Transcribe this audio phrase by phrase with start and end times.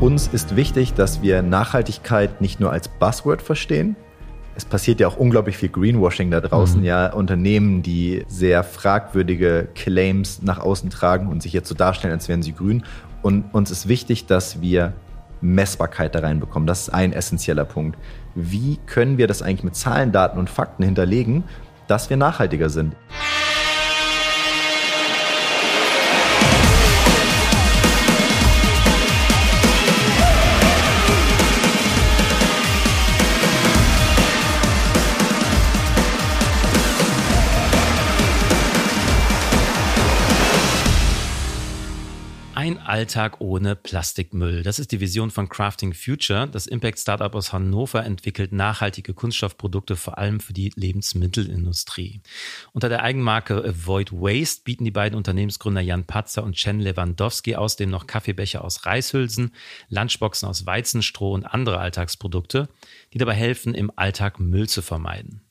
[0.00, 3.96] Uns ist wichtig, dass wir Nachhaltigkeit nicht nur als Buzzword verstehen.
[4.54, 6.86] Es passiert ja auch unglaublich viel Greenwashing da draußen, mhm.
[6.86, 12.28] ja, Unternehmen, die sehr fragwürdige Claims nach außen tragen und sich jetzt so darstellen, als
[12.28, 12.84] wären sie grün.
[13.22, 14.92] Und uns ist wichtig, dass wir
[15.40, 16.66] Messbarkeit da reinbekommen.
[16.66, 17.98] Das ist ein essentieller Punkt.
[18.34, 21.44] Wie können wir das eigentlich mit Zahlen, Daten und Fakten hinterlegen,
[21.88, 22.94] dass wir nachhaltiger sind?
[42.96, 44.62] Alltag ohne Plastikmüll.
[44.62, 46.48] Das ist die Vision von Crafting Future.
[46.48, 52.22] Das Impact Startup aus Hannover entwickelt nachhaltige Kunststoffprodukte vor allem für die Lebensmittelindustrie.
[52.72, 57.90] Unter der Eigenmarke Avoid Waste bieten die beiden Unternehmensgründer Jan Patzer und Chen Lewandowski außerdem
[57.90, 59.50] noch Kaffeebecher aus Reishülsen,
[59.90, 62.70] Lunchboxen aus Weizenstroh und andere Alltagsprodukte,
[63.12, 65.45] die dabei helfen, im Alltag Müll zu vermeiden.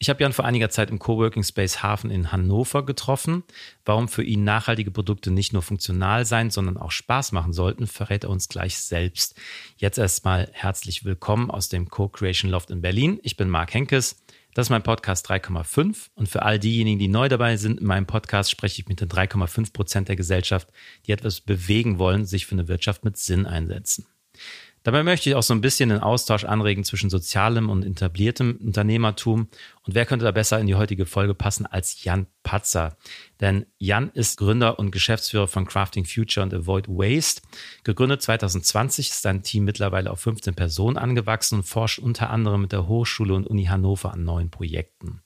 [0.00, 3.42] Ich habe Jan vor einiger Zeit im Coworking Space Hafen in Hannover getroffen.
[3.84, 8.22] Warum für ihn nachhaltige Produkte nicht nur funktional sein, sondern auch Spaß machen sollten, verrät
[8.22, 9.34] er uns gleich selbst.
[9.76, 13.18] Jetzt erstmal herzlich willkommen aus dem Co-Creation Loft in Berlin.
[13.24, 14.22] Ich bin Marc Henkes.
[14.54, 18.06] Das ist mein Podcast 3,5 und für all diejenigen, die neu dabei sind in meinem
[18.06, 20.68] Podcast, spreche ich mit den 3,5 Prozent der Gesellschaft,
[21.06, 24.06] die etwas bewegen wollen, sich für eine Wirtschaft mit Sinn einsetzen.
[24.88, 29.48] Dabei möchte ich auch so ein bisschen den Austausch anregen zwischen sozialem und etabliertem Unternehmertum.
[29.88, 32.98] Und wer könnte da besser in die heutige Folge passen als Jan Patzer?
[33.40, 37.40] Denn Jan ist Gründer und Geschäftsführer von Crafting Future und Avoid Waste.
[37.84, 42.72] Gegründet 2020 ist sein Team mittlerweile auf 15 Personen angewachsen und forscht unter anderem mit
[42.72, 45.22] der Hochschule und Uni Hannover an neuen Projekten.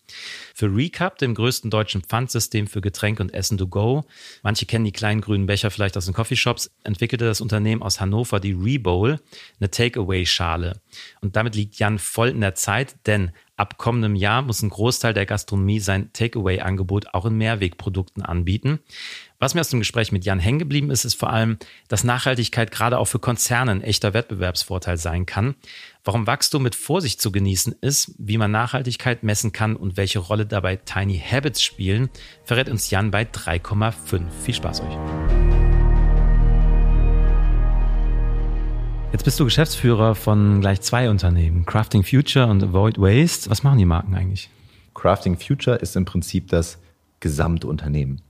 [0.55, 4.05] Für Recap, dem größten deutschen Pfandsystem für Getränke und Essen to go,
[4.45, 8.39] manche kennen die kleinen grünen Becher vielleicht aus den Coffeeshops, entwickelte das Unternehmen aus Hannover
[8.39, 9.19] die Rebowl,
[9.59, 10.81] eine Takeaway-Schale.
[11.21, 15.13] Und damit liegt Jan voll in der Zeit, denn Ab kommendem Jahr muss ein Großteil
[15.13, 18.81] der Gastronomie sein Takeaway-Angebot auch in Mehrwegprodukten anbieten.
[19.39, 21.59] Was mir aus dem Gespräch mit Jan hängen geblieben ist, ist vor allem,
[21.89, 25.55] dass Nachhaltigkeit gerade auch für Konzerne ein echter Wettbewerbsvorteil sein kann.
[26.03, 30.47] Warum Wachstum mit Vorsicht zu genießen ist, wie man Nachhaltigkeit messen kann und welche Rolle
[30.47, 32.09] dabei Tiny Habits spielen,
[32.45, 34.31] verrät uns Jan bei 3,5.
[34.31, 35.62] Viel Spaß euch.
[39.13, 43.51] Jetzt bist du Geschäftsführer von gleich zwei Unternehmen, Crafting Future und Avoid Waste.
[43.51, 44.49] Was machen die Marken eigentlich?
[44.95, 46.79] Crafting Future ist im Prinzip das
[47.21, 48.23] Gesamtunternehmen.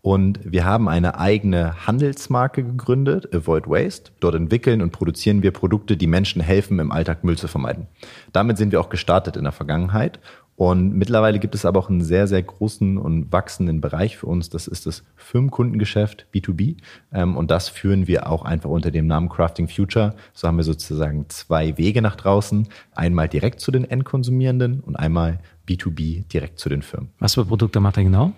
[0.00, 4.12] Und wir haben eine eigene Handelsmarke gegründet, Avoid Waste.
[4.20, 7.86] Dort entwickeln und produzieren wir Produkte, die Menschen helfen, im Alltag Müll zu vermeiden.
[8.32, 10.20] Damit sind wir auch gestartet in der Vergangenheit
[10.60, 14.50] und mittlerweile gibt es aber auch einen sehr, sehr großen und wachsenden Bereich für uns.
[14.50, 16.76] Das ist das Firmenkundengeschäft B2B.
[17.14, 20.14] Ähm, und das führen wir auch einfach unter dem Namen Crafting Future.
[20.34, 22.68] So haben wir sozusagen zwei Wege nach draußen.
[22.94, 27.08] Einmal direkt zu den Endkonsumierenden und einmal B2B direkt zu den Firmen.
[27.20, 28.34] Was für Produkte macht ihr genau?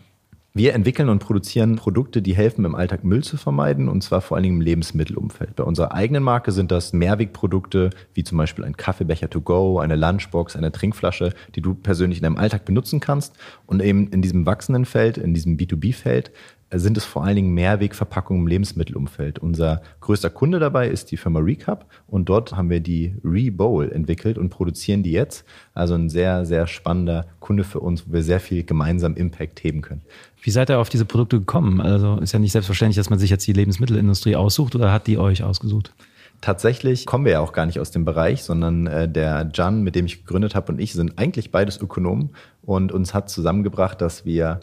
[0.55, 4.37] Wir entwickeln und produzieren Produkte, die helfen, im Alltag Müll zu vermeiden, und zwar vor
[4.37, 5.57] allen Dingen im Lebensmittelumfeld.
[5.57, 9.97] Bei unserer eigenen Marke sind das Mehrwegprodukte, wie zum Beispiel ein Kaffeebecher to go, eine
[9.97, 13.35] Lunchbox, eine Trinkflasche, die du persönlich in deinem Alltag benutzen kannst.
[13.65, 16.33] Und eben in diesem wachsenden Feld, in diesem B2B-Feld,
[16.79, 19.39] sind es vor allen Dingen Mehrwegverpackungen im Lebensmittelumfeld.
[19.39, 24.39] Unser größter Kunde dabei ist die Firma Recap und dort haben wir die Rebowl entwickelt
[24.39, 25.45] und produzieren die jetzt.
[25.75, 29.83] Also ein sehr, sehr spannender Kunde für uns, wo wir sehr viel gemeinsam Impact heben
[29.83, 30.03] können.
[30.43, 31.81] Wie seid ihr auf diese Produkte gekommen?
[31.81, 35.17] Also ist ja nicht selbstverständlich, dass man sich jetzt die Lebensmittelindustrie aussucht oder hat die
[35.17, 35.95] euch ausgesucht?
[36.41, 39.95] Tatsächlich kommen wir ja auch gar nicht aus dem Bereich, sondern äh, der Jan, mit
[39.95, 42.31] dem ich gegründet habe, und ich sind eigentlich beides Ökonomen
[42.63, 44.61] und uns hat zusammengebracht, dass wir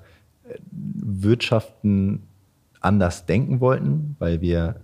[0.71, 2.23] Wirtschaften
[2.81, 4.81] anders denken wollten, weil wir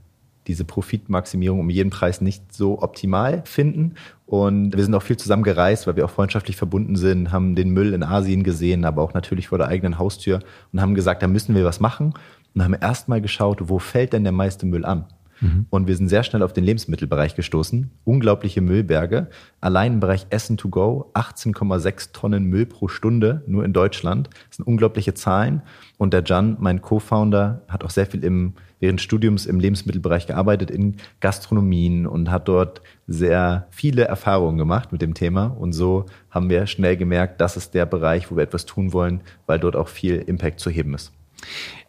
[0.47, 3.95] diese Profitmaximierung um jeden Preis nicht so optimal finden.
[4.25, 7.69] Und wir sind auch viel zusammen gereist, weil wir auch freundschaftlich verbunden sind, haben den
[7.69, 10.39] Müll in Asien gesehen, aber auch natürlich vor der eigenen Haustür
[10.71, 12.13] und haben gesagt, da müssen wir was machen.
[12.53, 15.05] Und haben erstmal geschaut, wo fällt denn der meiste Müll an?
[15.41, 15.65] Mhm.
[15.69, 17.91] Und wir sind sehr schnell auf den Lebensmittelbereich gestoßen.
[18.03, 19.27] Unglaubliche Müllberge.
[19.61, 24.29] Allein im Bereich Essen to go 18,6 Tonnen Müll pro Stunde, nur in Deutschland.
[24.47, 25.61] Das sind unglaubliche Zahlen.
[25.97, 30.71] Und der Jan, mein Co-Founder, hat auch sehr viel im, während Studiums im Lebensmittelbereich gearbeitet,
[30.71, 35.45] in Gastronomien und hat dort sehr viele Erfahrungen gemacht mit dem Thema.
[35.45, 39.21] Und so haben wir schnell gemerkt, das ist der Bereich, wo wir etwas tun wollen,
[39.45, 41.13] weil dort auch viel Impact zu heben ist.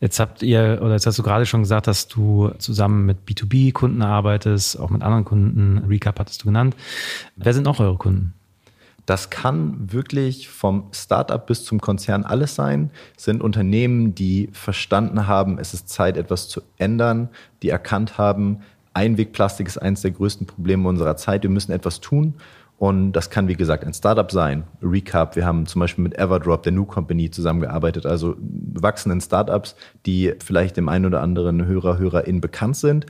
[0.01, 4.03] Jetzt habt ihr, oder jetzt hast du gerade schon gesagt, dass du zusammen mit B2B-Kunden
[4.03, 5.79] arbeitest, auch mit anderen Kunden.
[5.89, 6.77] Recap hattest du genannt.
[7.37, 8.35] Wer sind noch eure Kunden?
[9.07, 12.91] Das kann wirklich vom Startup bis zum Konzern alles sein.
[13.17, 17.29] Es sind Unternehmen, die verstanden haben, es ist Zeit, etwas zu ändern,
[17.63, 18.63] die erkannt haben,
[18.97, 21.43] Einwegplastik ist eines der größten Probleme unserer Zeit.
[21.43, 22.35] Wir müssen etwas tun.
[22.79, 24.65] Und das kann, wie gesagt, ein Startup sein.
[24.83, 28.05] Recap, wir haben zum Beispiel mit Everdrop, der New Company, zusammengearbeitet.
[28.05, 33.07] Also wachsenden Startups, die vielleicht dem einen oder anderen Hörer, HörerInnen bekannt sind,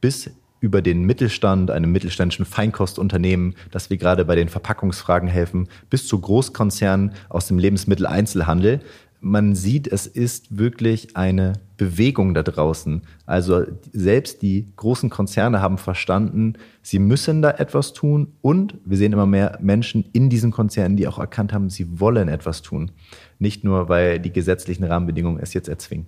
[0.00, 6.06] bis über den Mittelstand, einem mittelständischen Feinkostunternehmen, das wir gerade bei den Verpackungsfragen helfen, bis
[6.06, 8.80] zu Großkonzernen aus dem Lebensmitteleinzelhandel.
[9.20, 13.02] Man sieht, es ist wirklich eine Bewegung da draußen.
[13.26, 19.12] Also selbst die großen Konzerne haben verstanden, sie müssen da etwas tun und wir sehen
[19.12, 22.90] immer mehr Menschen in diesen Konzernen, die auch erkannt haben, sie wollen etwas tun.
[23.38, 26.06] Nicht nur, weil die gesetzlichen Rahmenbedingungen es jetzt erzwingen.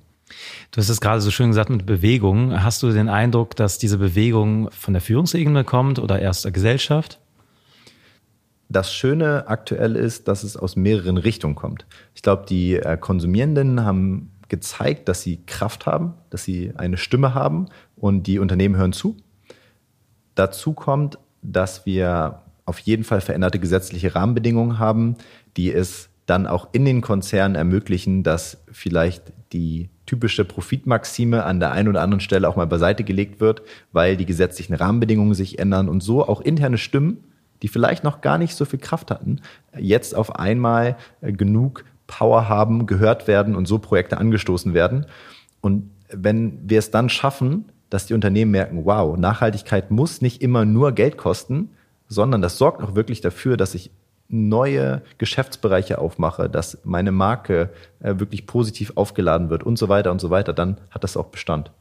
[0.71, 2.63] Du hast es gerade so schön gesagt mit Bewegung.
[2.63, 7.19] Hast du den Eindruck, dass diese Bewegung von der Führungsebene kommt oder erst der Gesellschaft?
[8.73, 11.87] Das Schöne aktuell ist, dass es aus mehreren Richtungen kommt.
[12.15, 17.35] Ich glaube, die äh, Konsumierenden haben gezeigt, dass sie Kraft haben, dass sie eine Stimme
[17.35, 19.17] haben und die Unternehmen hören zu.
[20.37, 25.17] Dazu kommt, dass wir auf jeden Fall veränderte gesetzliche Rahmenbedingungen haben,
[25.57, 31.73] die es dann auch in den Konzernen ermöglichen, dass vielleicht die typische Profitmaxime an der
[31.73, 35.89] einen oder anderen Stelle auch mal beiseite gelegt wird, weil die gesetzlichen Rahmenbedingungen sich ändern
[35.89, 37.25] und so auch interne Stimmen,
[37.63, 39.41] die vielleicht noch gar nicht so viel Kraft hatten,
[39.79, 45.07] jetzt auf einmal äh, genug Power haben, gehört werden und so Projekte angestoßen werden.
[45.61, 50.65] Und wenn wir es dann schaffen, dass die Unternehmen merken, wow, Nachhaltigkeit muss nicht immer
[50.65, 51.71] nur Geld kosten,
[52.09, 53.91] sondern das sorgt auch wirklich dafür, dass ich
[54.29, 57.71] neue Geschäftsbereiche aufmache, dass meine Marke
[58.01, 61.27] äh, wirklich positiv aufgeladen wird und so weiter und so weiter, dann hat das auch
[61.27, 61.73] Bestand.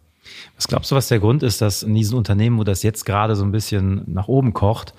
[0.56, 3.36] Was glaubst du, was der Grund ist, dass in diesen Unternehmen, wo das jetzt gerade
[3.36, 4.94] so ein bisschen nach oben kocht,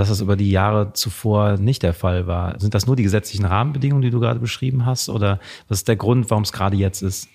[0.00, 2.58] dass das über die Jahre zuvor nicht der Fall war?
[2.58, 5.10] Sind das nur die gesetzlichen Rahmenbedingungen, die du gerade beschrieben hast?
[5.10, 7.28] Oder was ist der Grund, warum es gerade jetzt ist?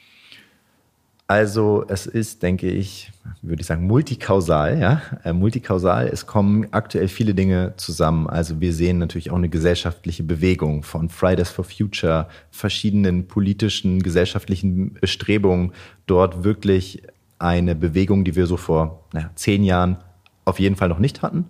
[1.28, 4.80] Also es ist, denke ich, würde ich sagen, multikausal.
[4.80, 5.02] Ja?
[5.24, 8.28] Äh, multikausal, es kommen aktuell viele Dinge zusammen.
[8.28, 14.94] Also wir sehen natürlich auch eine gesellschaftliche Bewegung von Fridays for Future, verschiedenen politischen, gesellschaftlichen
[14.94, 15.72] Bestrebungen,
[16.08, 17.04] dort wirklich
[17.38, 19.98] eine Bewegung, die wir so vor naja, zehn Jahren
[20.46, 21.46] auf jeden Fall noch nicht hatten.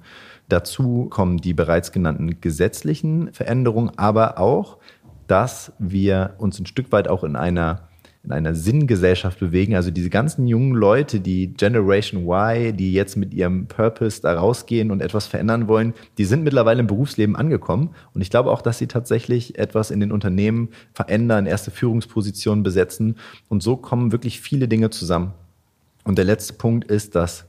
[0.49, 4.77] Dazu kommen die bereits genannten gesetzlichen Veränderungen, aber auch,
[5.27, 7.89] dass wir uns ein Stück weit auch in einer
[8.25, 9.75] in einer Sinngesellschaft bewegen.
[9.75, 14.91] Also diese ganzen jungen Leute, die Generation Y, die jetzt mit ihrem Purpose da rausgehen
[14.91, 17.91] und etwas verändern wollen, die sind mittlerweile im Berufsleben angekommen.
[18.13, 23.17] Und ich glaube auch, dass sie tatsächlich etwas in den Unternehmen verändern, erste Führungspositionen besetzen.
[23.47, 25.33] Und so kommen wirklich viele Dinge zusammen.
[26.03, 27.45] Und der letzte Punkt ist, dass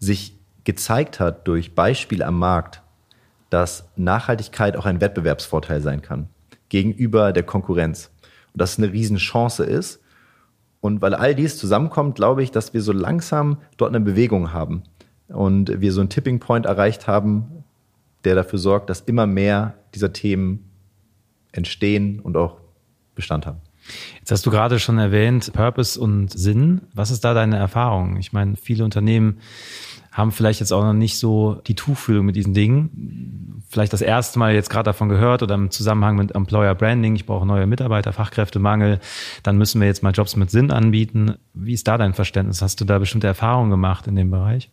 [0.00, 0.37] sich
[0.68, 2.82] gezeigt hat durch Beispiele am Markt,
[3.48, 6.28] dass Nachhaltigkeit auch ein Wettbewerbsvorteil sein kann
[6.68, 8.10] gegenüber der Konkurrenz.
[8.52, 10.02] Und dass es eine Riesenchance ist,
[10.82, 14.82] und weil all dies zusammenkommt, glaube ich, dass wir so langsam dort eine Bewegung haben
[15.28, 17.64] und wir so einen Tipping Point erreicht haben,
[18.24, 20.70] der dafür sorgt, dass immer mehr dieser Themen
[21.50, 22.60] entstehen und auch
[23.14, 23.62] Bestand haben.
[24.18, 26.82] Jetzt hast du gerade schon erwähnt, Purpose und Sinn.
[26.92, 28.18] Was ist da deine Erfahrung?
[28.18, 29.38] Ich meine, viele Unternehmen
[30.18, 33.62] haben vielleicht jetzt auch noch nicht so die Tuchfühlung mit diesen Dingen.
[33.70, 37.24] Vielleicht das erste Mal jetzt gerade davon gehört oder im Zusammenhang mit Employer Branding, ich
[37.24, 38.98] brauche neue Mitarbeiter, Fachkräftemangel,
[39.44, 41.36] dann müssen wir jetzt mal Jobs mit Sinn anbieten.
[41.54, 42.62] Wie ist da dein Verständnis?
[42.62, 44.70] Hast du da bestimmte Erfahrungen gemacht in dem Bereich?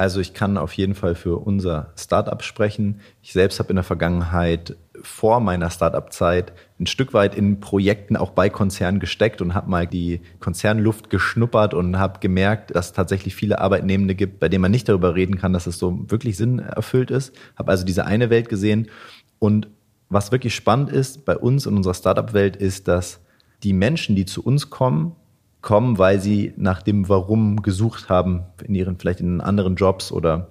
[0.00, 3.00] Also ich kann auf jeden Fall für unser Startup sprechen.
[3.20, 8.30] Ich selbst habe in der Vergangenheit vor meiner Startup-Zeit ein Stück weit in Projekten auch
[8.30, 13.34] bei Konzernen gesteckt und habe mal die Konzernluft geschnuppert und habe gemerkt, dass es tatsächlich
[13.34, 16.60] viele Arbeitnehmende gibt, bei denen man nicht darüber reden kann, dass es so wirklich Sinn
[16.60, 17.36] erfüllt ist.
[17.56, 18.88] Habe also diese eine Welt gesehen
[19.38, 19.68] und
[20.08, 23.20] was wirklich spannend ist bei uns in unserer Startup-Welt ist, dass
[23.62, 25.14] die Menschen, die zu uns kommen,
[25.62, 30.48] kommen, weil sie nach dem Warum gesucht haben, in ihren vielleicht in anderen Jobs oder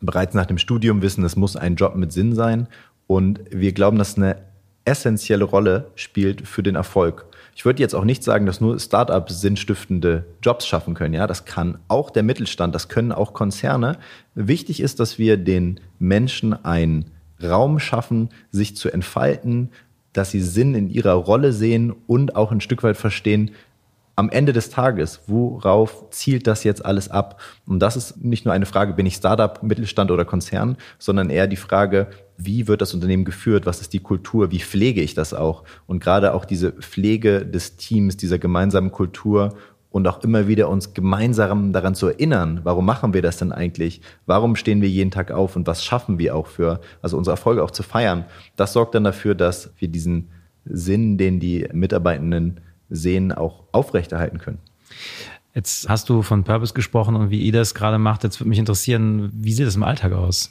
[0.00, 2.68] bereits nach dem Studium wissen, es muss ein Job mit Sinn sein.
[3.06, 4.36] Und wir glauben, dass eine
[4.84, 7.26] essentielle Rolle spielt für den Erfolg.
[7.54, 11.14] Ich würde jetzt auch nicht sagen, dass nur Startups sinnstiftende Jobs schaffen können.
[11.14, 13.98] Ja, das kann auch der Mittelstand, das können auch Konzerne.
[14.34, 17.10] Wichtig ist, dass wir den Menschen einen
[17.42, 19.70] Raum schaffen, sich zu entfalten,
[20.12, 23.50] dass sie Sinn in ihrer Rolle sehen und auch ein Stück weit verstehen,
[24.20, 27.40] am Ende des Tages, worauf zielt das jetzt alles ab?
[27.66, 31.46] Und das ist nicht nur eine Frage, bin ich Startup, Mittelstand oder Konzern, sondern eher
[31.46, 33.64] die Frage, wie wird das Unternehmen geführt?
[33.64, 34.50] Was ist die Kultur?
[34.50, 35.64] Wie pflege ich das auch?
[35.86, 39.54] Und gerade auch diese Pflege des Teams, dieser gemeinsamen Kultur
[39.88, 44.02] und auch immer wieder uns gemeinsam daran zu erinnern, warum machen wir das denn eigentlich?
[44.26, 47.64] Warum stehen wir jeden Tag auf und was schaffen wir auch für, also unsere Erfolge
[47.64, 48.26] auch zu feiern?
[48.56, 50.28] Das sorgt dann dafür, dass wir diesen
[50.66, 54.58] Sinn, den die Mitarbeitenden sehen, auch aufrechterhalten können.
[55.54, 58.22] Jetzt hast du von Purpose gesprochen und wie ihr das gerade macht.
[58.22, 60.50] Jetzt würde mich interessieren, wie sieht das im Alltag aus?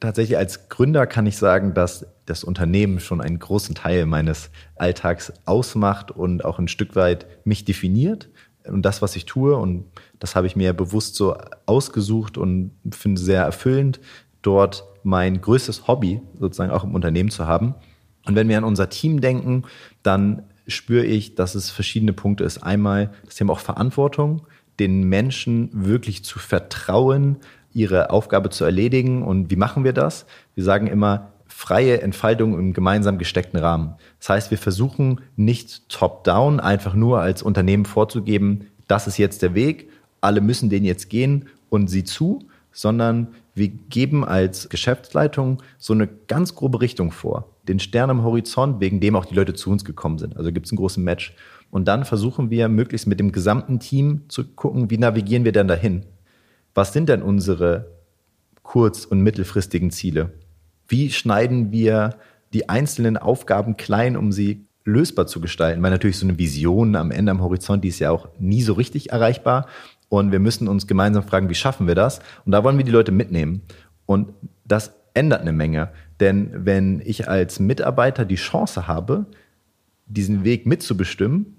[0.00, 5.32] Tatsächlich als Gründer kann ich sagen, dass das Unternehmen schon einen großen Teil meines Alltags
[5.44, 8.28] ausmacht und auch ein Stück weit mich definiert
[8.66, 9.56] und das, was ich tue.
[9.56, 9.84] Und
[10.18, 14.00] das habe ich mir bewusst so ausgesucht und finde sehr erfüllend,
[14.42, 17.74] dort mein größtes Hobby sozusagen auch im Unternehmen zu haben.
[18.26, 19.64] Und wenn wir an unser Team denken,
[20.02, 20.42] dann
[20.74, 22.62] spüre ich, dass es verschiedene Punkte ist.
[22.62, 24.42] Einmal das Thema auch Verantwortung,
[24.78, 27.36] den Menschen wirklich zu vertrauen,
[27.72, 29.22] ihre Aufgabe zu erledigen.
[29.22, 30.26] Und wie machen wir das?
[30.54, 33.94] Wir sagen immer, freie Entfaltung im gemeinsam gesteckten Rahmen.
[34.18, 39.54] Das heißt, wir versuchen nicht top-down einfach nur als Unternehmen vorzugeben, das ist jetzt der
[39.54, 39.88] Weg,
[40.20, 42.40] alle müssen den jetzt gehen und sie zu,
[42.72, 47.51] sondern wir geben als Geschäftsleitung so eine ganz grobe Richtung vor.
[47.68, 50.36] Den Stern am Horizont, wegen dem auch die Leute zu uns gekommen sind.
[50.36, 51.34] Also gibt es einen großen Match.
[51.70, 55.68] Und dann versuchen wir möglichst mit dem gesamten Team zu gucken, wie navigieren wir denn
[55.68, 56.04] dahin?
[56.74, 57.92] Was sind denn unsere
[58.62, 60.32] kurz- und mittelfristigen Ziele?
[60.88, 62.16] Wie schneiden wir
[62.52, 65.82] die einzelnen Aufgaben klein, um sie lösbar zu gestalten?
[65.82, 68.74] Weil natürlich so eine Vision am Ende am Horizont, die ist ja auch nie so
[68.74, 69.66] richtig erreichbar.
[70.08, 72.20] Und wir müssen uns gemeinsam fragen, wie schaffen wir das?
[72.44, 73.62] Und da wollen wir die Leute mitnehmen.
[74.04, 74.28] Und
[74.66, 75.90] das ändert eine Menge.
[76.22, 79.26] Denn wenn ich als Mitarbeiter die Chance habe,
[80.06, 81.58] diesen Weg mitzubestimmen,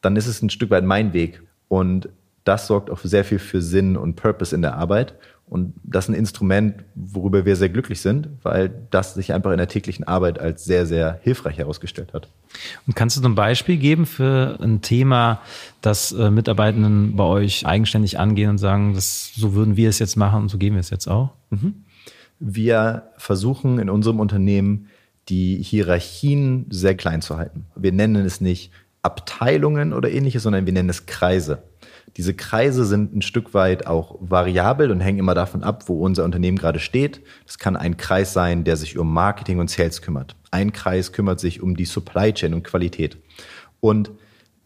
[0.00, 1.40] dann ist es ein Stück weit mein Weg.
[1.68, 2.08] Und
[2.42, 5.14] das sorgt auch sehr viel für Sinn und Purpose in der Arbeit.
[5.46, 9.58] Und das ist ein Instrument, worüber wir sehr glücklich sind, weil das sich einfach in
[9.58, 12.26] der täglichen Arbeit als sehr, sehr hilfreich herausgestellt hat.
[12.88, 15.40] Und kannst du ein Beispiel geben für ein Thema,
[15.82, 20.16] das äh, Mitarbeitenden bei euch eigenständig angehen und sagen, das, so würden wir es jetzt
[20.16, 21.30] machen und so gehen wir es jetzt auch?
[21.50, 21.83] Mhm.
[22.46, 24.88] Wir versuchen in unserem Unternehmen
[25.30, 27.64] die Hierarchien sehr klein zu halten.
[27.74, 28.70] Wir nennen es nicht
[29.00, 31.62] Abteilungen oder ähnliches, sondern wir nennen es Kreise.
[32.18, 36.24] Diese Kreise sind ein Stück weit auch variabel und hängen immer davon ab, wo unser
[36.24, 37.22] Unternehmen gerade steht.
[37.46, 40.36] Das kann ein Kreis sein, der sich um Marketing und Sales kümmert.
[40.50, 43.16] Ein Kreis kümmert sich um die Supply Chain und Qualität.
[43.80, 44.10] Und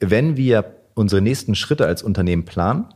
[0.00, 2.86] wenn wir unsere nächsten Schritte als Unternehmen planen,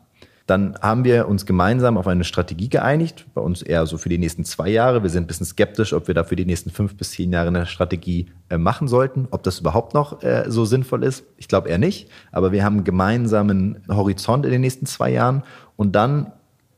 [0.46, 4.18] dann haben wir uns gemeinsam auf eine Strategie geeinigt, bei uns eher so für die
[4.18, 5.02] nächsten zwei Jahre.
[5.02, 7.48] Wir sind ein bisschen skeptisch, ob wir da für die nächsten fünf bis zehn Jahre
[7.48, 11.24] eine Strategie äh, machen sollten, ob das überhaupt noch äh, so sinnvoll ist.
[11.36, 15.42] Ich glaube eher nicht, aber wir haben einen gemeinsamen Horizont in den nächsten zwei Jahren
[15.76, 16.32] und dann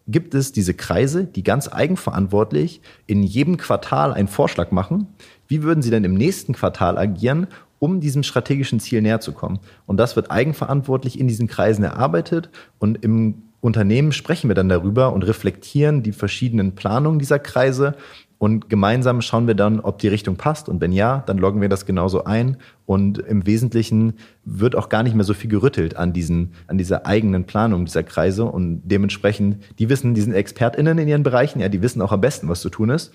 [0.07, 5.09] gibt es diese Kreise, die ganz eigenverantwortlich in jedem Quartal einen Vorschlag machen.
[5.49, 7.47] Wie würden sie denn im nächsten Quartal agieren,
[7.79, 9.61] um diesem strategischen Ziel näher zu kommen?
[9.87, 15.15] Und das wird eigenverantwortlich in diesen Kreisen erarbeitet und im Unternehmen sprechen wir dann darüber
[15.15, 17.97] und reflektieren die verschiedenen Planungen dieser Kreise
[18.37, 20.69] und gemeinsam schauen wir dann, ob die Richtung passt.
[20.69, 22.59] Und wenn ja, dann loggen wir das genauso ein.
[22.85, 27.07] Und im Wesentlichen wird auch gar nicht mehr so viel gerüttelt an diesen, an dieser
[27.07, 28.45] eigenen Planung dieser Kreise.
[28.45, 32.21] Und dementsprechend, die wissen, die sind ExpertInnen in ihren Bereichen, ja, die wissen auch am
[32.21, 33.13] besten, was zu tun ist.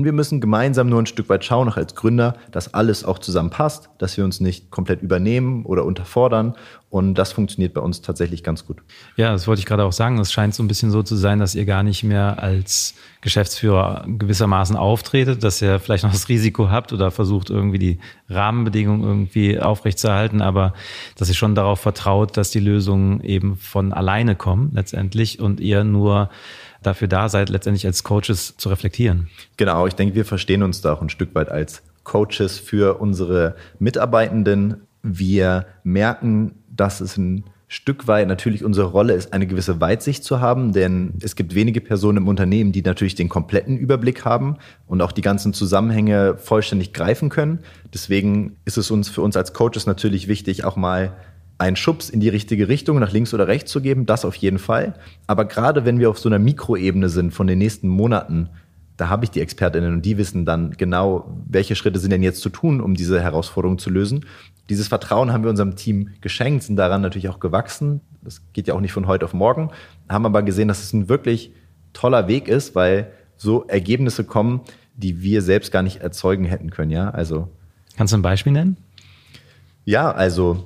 [0.00, 3.18] Und wir müssen gemeinsam nur ein Stück weit schauen, auch als Gründer, dass alles auch
[3.18, 6.54] zusammenpasst, dass wir uns nicht komplett übernehmen oder unterfordern.
[6.88, 8.78] Und das funktioniert bei uns tatsächlich ganz gut.
[9.16, 10.20] Ja, das wollte ich gerade auch sagen.
[10.20, 14.04] Es scheint so ein bisschen so zu sein, dass ihr gar nicht mehr als Geschäftsführer
[14.06, 19.58] gewissermaßen auftretet, dass ihr vielleicht noch das Risiko habt oder versucht irgendwie die Rahmenbedingungen irgendwie
[19.58, 20.74] aufrechtzuerhalten, aber
[21.16, 25.82] dass ihr schon darauf vertraut, dass die Lösungen eben von alleine kommen letztendlich und ihr
[25.82, 26.30] nur
[26.82, 29.28] dafür da seid, letztendlich als Coaches zu reflektieren.
[29.56, 33.54] Genau, ich denke, wir verstehen uns da auch ein Stück weit als Coaches für unsere
[33.78, 34.82] Mitarbeitenden.
[35.02, 40.40] Wir merken, dass es ein Stück weit natürlich unsere Rolle ist, eine gewisse Weitsicht zu
[40.40, 44.56] haben, denn es gibt wenige Personen im Unternehmen, die natürlich den kompletten Überblick haben
[44.86, 47.58] und auch die ganzen Zusammenhänge vollständig greifen können.
[47.92, 51.12] Deswegen ist es uns für uns als Coaches natürlich wichtig, auch mal
[51.58, 54.58] einen Schubs in die richtige Richtung, nach links oder rechts zu geben, das auf jeden
[54.58, 54.94] Fall.
[55.26, 58.48] Aber gerade wenn wir auf so einer Mikroebene sind von den nächsten Monaten,
[58.96, 62.40] da habe ich die Expertinnen und die wissen dann genau, welche Schritte sind denn jetzt
[62.40, 64.26] zu tun, um diese Herausforderung zu lösen.
[64.68, 68.00] Dieses Vertrauen haben wir unserem Team geschenkt, sind daran natürlich auch gewachsen.
[68.22, 69.70] Das geht ja auch nicht von heute auf morgen,
[70.08, 71.52] haben aber gesehen, dass es ein wirklich
[71.92, 74.60] toller Weg ist, weil so Ergebnisse kommen,
[74.96, 77.10] die wir selbst gar nicht erzeugen hätten können, ja.
[77.10, 77.48] Also.
[77.96, 78.76] Kannst du ein Beispiel nennen?
[79.84, 80.64] Ja, also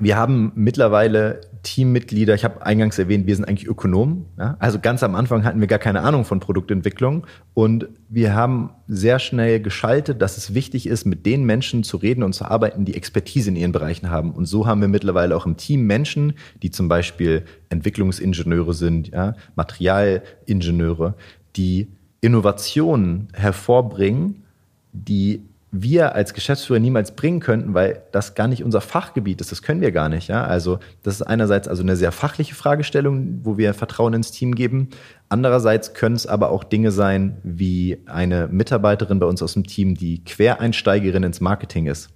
[0.00, 4.26] wir haben mittlerweile Teammitglieder, ich habe eingangs erwähnt, wir sind eigentlich Ökonomen.
[4.38, 4.56] Ja?
[4.58, 9.18] Also ganz am Anfang hatten wir gar keine Ahnung von Produktentwicklung und wir haben sehr
[9.18, 12.94] schnell geschaltet, dass es wichtig ist, mit den Menschen zu reden und zu arbeiten, die
[12.94, 14.32] Expertise in ihren Bereichen haben.
[14.32, 19.34] Und so haben wir mittlerweile auch im Team Menschen, die zum Beispiel Entwicklungsingenieure sind, ja?
[19.54, 21.14] Materialingenieure,
[21.56, 21.88] die
[22.22, 24.44] Innovationen hervorbringen,
[24.92, 29.52] die wir als Geschäftsführer niemals bringen könnten, weil das gar nicht unser Fachgebiet ist.
[29.52, 30.28] Das können wir gar nicht.
[30.28, 30.44] Ja?
[30.44, 34.88] Also das ist einerseits also eine sehr fachliche Fragestellung, wo wir Vertrauen ins Team geben.
[35.28, 39.94] Andererseits können es aber auch Dinge sein, wie eine Mitarbeiterin bei uns aus dem Team,
[39.94, 42.10] die Quereinsteigerin ins Marketing ist,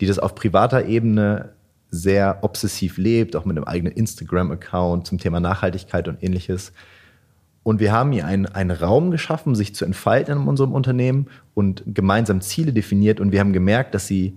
[0.00, 1.54] die das auf privater Ebene
[1.90, 6.72] sehr obsessiv lebt, auch mit einem eigenen Instagram-Account zum Thema Nachhaltigkeit und ähnliches.
[7.62, 11.82] Und wir haben ihr einen, einen Raum geschaffen, sich zu entfalten in unserem Unternehmen und
[11.86, 13.20] gemeinsam Ziele definiert.
[13.20, 14.36] Und wir haben gemerkt, dass sie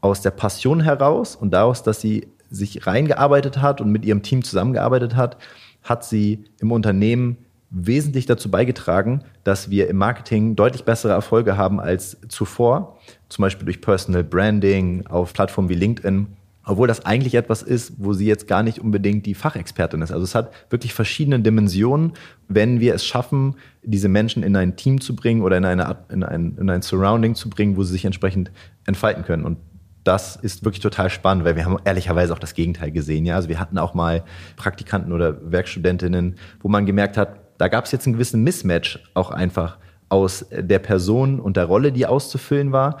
[0.00, 4.42] aus der Passion heraus und daraus, dass sie sich reingearbeitet hat und mit ihrem Team
[4.42, 5.36] zusammengearbeitet hat,
[5.82, 7.38] hat sie im Unternehmen
[7.70, 12.98] wesentlich dazu beigetragen, dass wir im Marketing deutlich bessere Erfolge haben als zuvor,
[13.28, 16.26] zum Beispiel durch Personal Branding auf Plattformen wie LinkedIn
[16.70, 20.12] obwohl das eigentlich etwas ist, wo sie jetzt gar nicht unbedingt die Fachexpertin ist.
[20.12, 22.12] Also es hat wirklich verschiedene Dimensionen,
[22.46, 26.22] wenn wir es schaffen, diese Menschen in ein Team zu bringen oder in, eine, in,
[26.22, 28.52] ein, in ein Surrounding zu bringen, wo sie sich entsprechend
[28.86, 29.44] entfalten können.
[29.44, 29.58] Und
[30.04, 33.26] das ist wirklich total spannend, weil wir haben ehrlicherweise auch das Gegenteil gesehen.
[33.26, 33.34] Ja?
[33.34, 34.22] Also wir hatten auch mal
[34.54, 39.32] Praktikanten oder Werkstudentinnen, wo man gemerkt hat, da gab es jetzt einen gewissen Mismatch auch
[39.32, 42.98] einfach aus der Person und der Rolle, die auszufüllen war.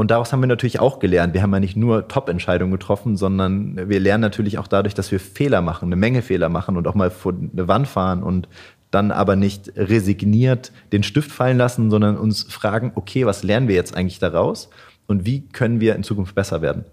[0.00, 1.34] Und daraus haben wir natürlich auch gelernt.
[1.34, 5.20] Wir haben ja nicht nur Top-Entscheidungen getroffen, sondern wir lernen natürlich auch dadurch, dass wir
[5.20, 8.48] Fehler machen, eine Menge Fehler machen und auch mal vor eine Wand fahren und
[8.90, 13.74] dann aber nicht resigniert den Stift fallen lassen, sondern uns fragen, okay, was lernen wir
[13.74, 14.70] jetzt eigentlich daraus
[15.06, 16.86] und wie können wir in Zukunft besser werden?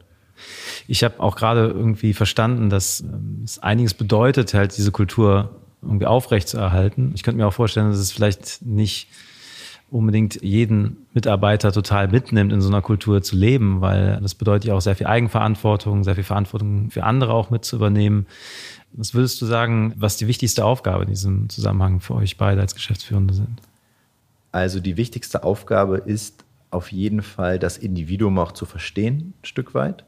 [0.89, 6.07] Ich habe auch gerade irgendwie verstanden, dass ähm, es einiges bedeutet, halt diese Kultur irgendwie
[6.07, 7.13] aufrechtzuerhalten.
[7.15, 9.07] Ich könnte mir auch vorstellen, dass es vielleicht nicht
[9.89, 14.73] unbedingt jeden Mitarbeiter total mitnimmt, in so einer Kultur zu leben, weil das bedeutet ja
[14.73, 18.25] auch sehr viel Eigenverantwortung, sehr viel Verantwortung für andere auch mit zu übernehmen.
[18.91, 22.75] Was würdest du sagen, was die wichtigste Aufgabe in diesem Zusammenhang für euch beide als
[22.75, 23.61] Geschäftsführende sind?
[24.51, 29.73] Also die wichtigste Aufgabe ist auf jeden Fall, das Individuum auch zu verstehen, ein Stück
[29.73, 30.03] weit.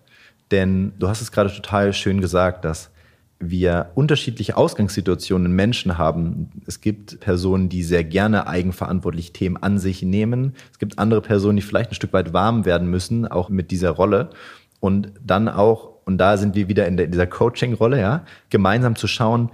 [0.52, 2.90] Denn du hast es gerade total schön gesagt, dass
[3.40, 6.52] wir unterschiedliche Ausgangssituationen in Menschen haben.
[6.66, 10.54] Es gibt Personen, die sehr gerne eigenverantwortlich Themen an sich nehmen.
[10.72, 13.92] Es gibt andere Personen, die vielleicht ein Stück weit warm werden müssen, auch mit dieser
[13.92, 14.30] Rolle.
[14.82, 18.96] Und dann auch, und da sind wir wieder in, der, in dieser Coaching-Rolle, ja, gemeinsam
[18.96, 19.52] zu schauen,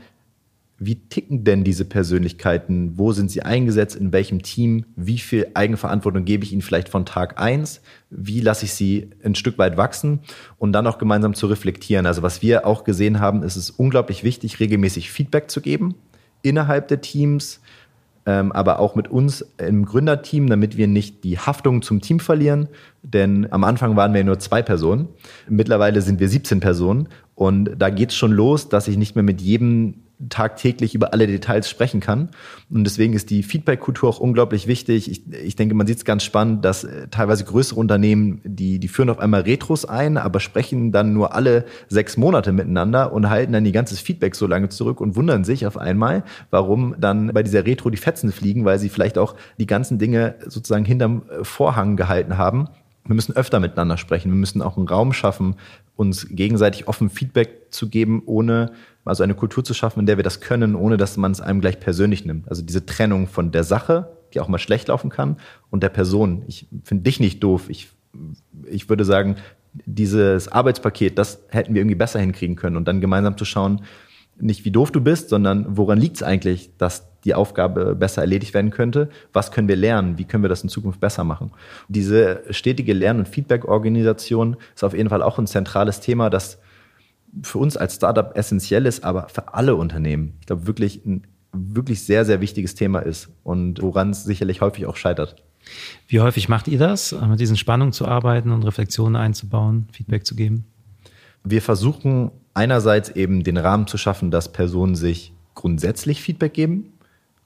[0.78, 2.98] wie ticken denn diese Persönlichkeiten?
[2.98, 3.96] Wo sind sie eingesetzt?
[3.96, 4.86] In welchem Team?
[4.96, 7.82] Wie viel Eigenverantwortung gebe ich ihnen vielleicht von Tag eins?
[8.10, 10.20] Wie lasse ich sie ein Stück weit wachsen?
[10.58, 12.06] Und dann auch gemeinsam zu reflektieren.
[12.06, 15.96] Also was wir auch gesehen haben, ist es unglaublich wichtig, regelmäßig Feedback zu geben
[16.46, 17.60] innerhalb der Teams,
[18.28, 22.70] ähm, aber auch mit uns im Gründerteam, damit wir nicht die Haftung zum Team verlieren.
[23.02, 25.10] Denn am Anfang waren wir nur zwei Personen.
[25.50, 27.10] Mittlerweile sind wir 17 Personen.
[27.34, 31.28] Und da geht es schon los, dass ich nicht mehr mit jedem tagtäglich über alle
[31.28, 32.30] Details sprechen kann.
[32.70, 35.12] Und deswegen ist die Feedback-Kultur auch unglaublich wichtig.
[35.12, 38.88] Ich, ich denke, man sieht es ganz spannend, dass äh, teilweise größere Unternehmen, die, die
[38.88, 43.54] führen auf einmal Retros ein, aber sprechen dann nur alle sechs Monate miteinander und halten
[43.54, 47.44] dann die ganze Feedback so lange zurück und wundern sich auf einmal, warum dann bei
[47.44, 51.44] dieser Retro die Fetzen fliegen, weil sie vielleicht auch die ganzen Dinge sozusagen hinterm äh,
[51.44, 52.70] Vorhang gehalten haben.
[53.08, 54.32] Wir müssen öfter miteinander sprechen.
[54.32, 55.56] Wir müssen auch einen Raum schaffen,
[55.96, 58.72] uns gegenseitig offen Feedback zu geben, ohne
[59.06, 61.62] also eine Kultur zu schaffen, in der wir das können, ohne dass man es einem
[61.62, 62.50] gleich persönlich nimmt.
[62.50, 65.38] Also diese Trennung von der Sache, die auch mal schlecht laufen kann,
[65.70, 66.44] und der Person.
[66.48, 67.70] Ich finde dich nicht doof.
[67.70, 67.90] Ich,
[68.70, 69.38] ich würde sagen,
[69.86, 73.82] dieses Arbeitspaket, das hätten wir irgendwie besser hinkriegen können und dann gemeinsam zu schauen,
[74.38, 78.54] nicht wie doof du bist, sondern woran liegt es eigentlich, dass die Aufgabe besser erledigt
[78.54, 79.10] werden könnte?
[79.32, 80.18] Was können wir lernen?
[80.18, 81.52] Wie können wir das in Zukunft besser machen?
[81.88, 86.60] Diese stetige Lern- und Feedback-Organisation ist auf jeden Fall auch ein zentrales Thema, das
[87.44, 92.04] für uns als Startup essentiell ist, aber für alle Unternehmen, ich glaube, wirklich ein wirklich
[92.04, 95.44] sehr, sehr wichtiges Thema ist und woran es sicherlich häufig auch scheitert.
[96.08, 100.36] Wie häufig macht ihr das, mit diesen Spannungen zu arbeiten und Reflexionen einzubauen, Feedback zu
[100.36, 100.66] geben?
[101.44, 106.94] Wir versuchen einerseits eben den Rahmen zu schaffen, dass Personen sich grundsätzlich Feedback geben.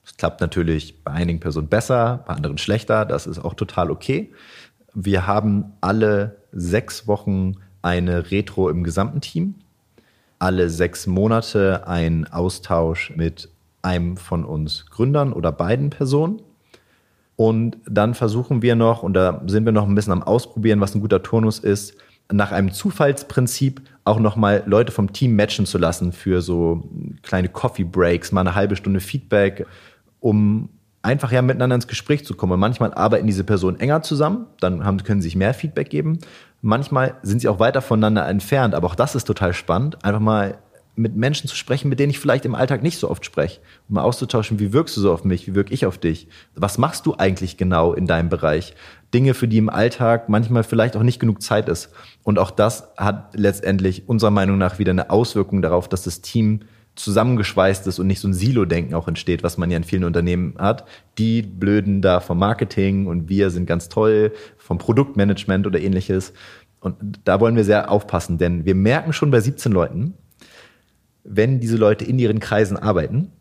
[0.03, 3.05] Das klappt natürlich bei einigen Personen besser, bei anderen schlechter.
[3.05, 4.31] Das ist auch total okay.
[4.93, 9.55] Wir haben alle sechs Wochen eine Retro im gesamten Team
[10.39, 13.49] alle sechs Monate ein Austausch mit
[13.81, 16.41] einem von uns Gründern oder beiden Personen.
[17.35, 20.95] Und dann versuchen wir noch, und da sind wir noch ein bisschen am Ausprobieren, was
[20.95, 21.95] ein guter Turnus ist,
[22.31, 26.83] nach einem Zufallsprinzip auch nochmal Leute vom Team matchen zu lassen für so
[27.23, 29.65] kleine Coffee Breaks, mal eine halbe Stunde Feedback,
[30.19, 30.69] um
[31.01, 32.53] einfach ja miteinander ins Gespräch zu kommen.
[32.53, 36.19] Und manchmal arbeiten diese Personen enger zusammen, dann haben, können sie sich mehr Feedback geben.
[36.61, 40.57] Manchmal sind sie auch weiter voneinander entfernt, aber auch das ist total spannend, einfach mal
[40.99, 43.61] mit Menschen zu sprechen, mit denen ich vielleicht im Alltag nicht so oft spreche.
[43.87, 46.27] Um mal auszutauschen, wie wirkst du so auf mich, wie wirke ich auf dich?
[46.55, 48.75] Was machst du eigentlich genau in deinem Bereich?
[49.13, 51.91] Dinge, für die im Alltag manchmal vielleicht auch nicht genug Zeit ist.
[52.23, 56.61] Und auch das hat letztendlich unserer Meinung nach wieder eine Auswirkung darauf, dass das Team
[56.99, 60.55] zusammengeschweißt ist und nicht so ein Silo-Denken auch entsteht, was man ja in vielen Unternehmen
[60.57, 60.85] hat.
[61.17, 66.33] Die blöden da vom Marketing und wir sind ganz toll vom Produktmanagement oder ähnliches.
[66.79, 70.13] Und da wollen wir sehr aufpassen, denn wir merken schon bei 17 Leuten,
[71.23, 73.31] wenn diese Leute in ihren Kreisen arbeiten,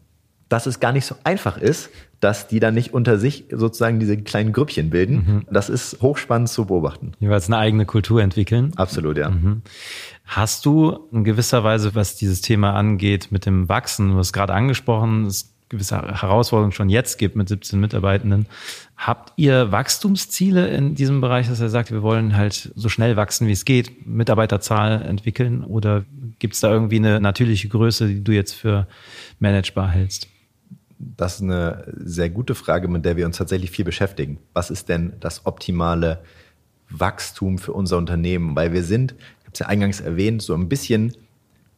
[0.49, 1.91] dass es gar nicht so einfach ist,
[2.21, 5.15] dass die dann nicht unter sich sozusagen diese kleinen Grüppchen bilden.
[5.15, 5.47] Mhm.
[5.51, 7.13] Das ist hochspannend zu beobachten.
[7.21, 8.73] Jeweils eine eigene Kultur entwickeln.
[8.77, 9.31] Absolut, ja.
[9.31, 9.63] Mhm.
[10.29, 14.53] Hast du in gewisser Weise, was dieses Thema angeht, mit dem Wachsen, du hast gerade
[14.53, 18.47] angesprochen, es gewisse Herausforderungen schon jetzt gibt mit 17 Mitarbeitenden.
[18.97, 23.47] Habt ihr Wachstumsziele in diesem Bereich, dass ihr sagt, wir wollen halt so schnell wachsen,
[23.47, 25.65] wie es geht, Mitarbeiterzahl entwickeln?
[25.65, 26.05] Oder
[26.39, 28.87] gibt es da irgendwie eine natürliche Größe, die du jetzt für
[29.39, 30.29] managebar hältst?
[30.99, 34.39] Das ist eine sehr gute Frage, mit der wir uns tatsächlich viel beschäftigen.
[34.53, 36.21] Was ist denn das optimale
[36.91, 38.57] Wachstum für unser Unternehmen?
[38.57, 39.15] Weil wir sind,
[39.49, 41.15] habe es ja eingangs erwähnt, so ein bisschen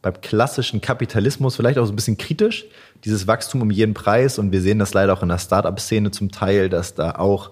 [0.01, 2.65] beim klassischen Kapitalismus vielleicht auch so ein bisschen kritisch,
[3.05, 4.39] dieses Wachstum um jeden Preis.
[4.39, 7.51] Und wir sehen das leider auch in der Startup-Szene zum Teil, dass da auch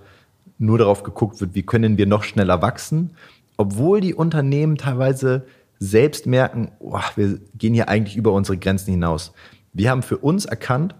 [0.57, 3.11] nur darauf geguckt wird, wie können wir noch schneller wachsen,
[3.55, 5.45] obwohl die Unternehmen teilweise
[5.79, 9.31] selbst merken, oh, wir gehen hier eigentlich über unsere Grenzen hinaus.
[9.71, 10.95] Wir haben für uns erkannt,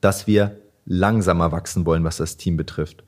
[0.00, 0.56] dass wir
[0.86, 3.04] langsamer wachsen wollen, was das Team betrifft,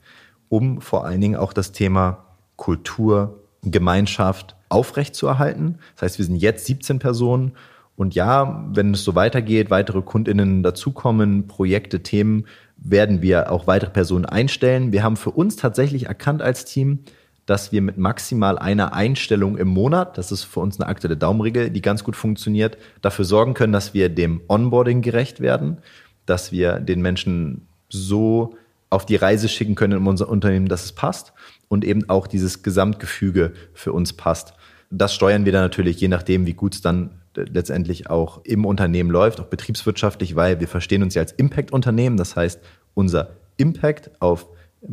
[0.49, 2.25] um vor allen Dingen auch das Thema
[2.55, 5.79] Kultur, Gemeinschaft aufrechtzuerhalten.
[5.95, 7.53] Das heißt, wir sind jetzt 17 Personen
[7.95, 12.45] und ja, wenn es so weitergeht, weitere Kundinnen dazukommen, Projekte, Themen,
[12.77, 14.91] werden wir auch weitere Personen einstellen.
[14.91, 16.99] Wir haben für uns tatsächlich erkannt als Team,
[17.45, 21.69] dass wir mit maximal einer Einstellung im Monat, das ist für uns eine aktuelle Daumenregel,
[21.69, 25.77] die ganz gut funktioniert, dafür sorgen können, dass wir dem Onboarding gerecht werden
[26.25, 28.57] dass wir den Menschen so
[28.89, 31.33] auf die Reise schicken können in unser Unternehmen, dass es passt
[31.67, 34.53] und eben auch dieses Gesamtgefüge für uns passt.
[34.91, 39.09] Das steuern wir dann natürlich, je nachdem, wie gut es dann letztendlich auch im Unternehmen
[39.09, 42.17] läuft, auch betriebswirtschaftlich, weil wir verstehen uns ja als Impact-Unternehmen.
[42.17, 42.61] Das heißt,
[42.93, 44.47] unser Impact auf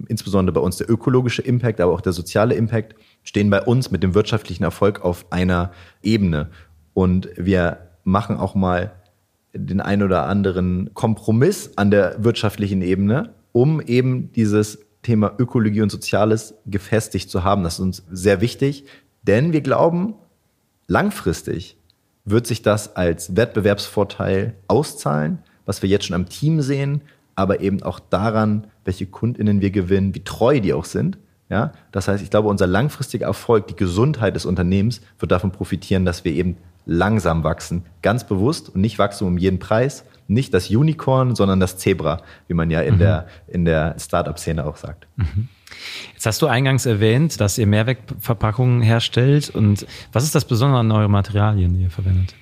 [0.09, 4.03] insbesondere bei uns der ökologische Impact, aber auch der soziale Impact, stehen bei uns mit
[4.03, 6.49] dem wirtschaftlichen Erfolg auf einer Ebene.
[6.95, 8.93] Und wir machen auch mal
[9.55, 15.91] den ein oder anderen Kompromiss an der wirtschaftlichen Ebene, um eben dieses Thema Ökologie und
[15.91, 17.63] Soziales gefestigt zu haben.
[17.63, 18.87] Das ist uns sehr wichtig,
[19.23, 20.15] denn wir glauben,
[20.87, 21.77] langfristig
[22.25, 27.03] wird sich das als Wettbewerbsvorteil auszahlen, was wir jetzt schon am Team sehen,
[27.35, 31.19] aber eben auch daran, welche Kundinnen wir gewinnen, wie treu die auch sind.
[31.49, 36.05] Ja, das heißt, ich glaube, unser langfristiger Erfolg, die Gesundheit des Unternehmens wird davon profitieren,
[36.05, 36.57] dass wir eben
[36.87, 37.85] langsam wachsen.
[38.01, 40.05] Ganz bewusst und nicht wachsen um jeden Preis.
[40.29, 42.99] Nicht das Unicorn, sondern das Zebra, wie man ja in mhm.
[43.01, 45.07] der, in der Startup-Szene auch sagt.
[45.17, 45.49] Mhm.
[46.13, 49.51] Jetzt hast du eingangs erwähnt, dass ihr Mehrwegverpackungen herstellt.
[49.51, 52.35] Und was ist das Besondere an euren Materialien, die ihr verwendet?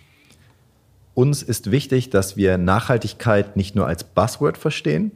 [1.15, 5.13] Uns ist wichtig, dass wir Nachhaltigkeit nicht nur als Buzzword verstehen.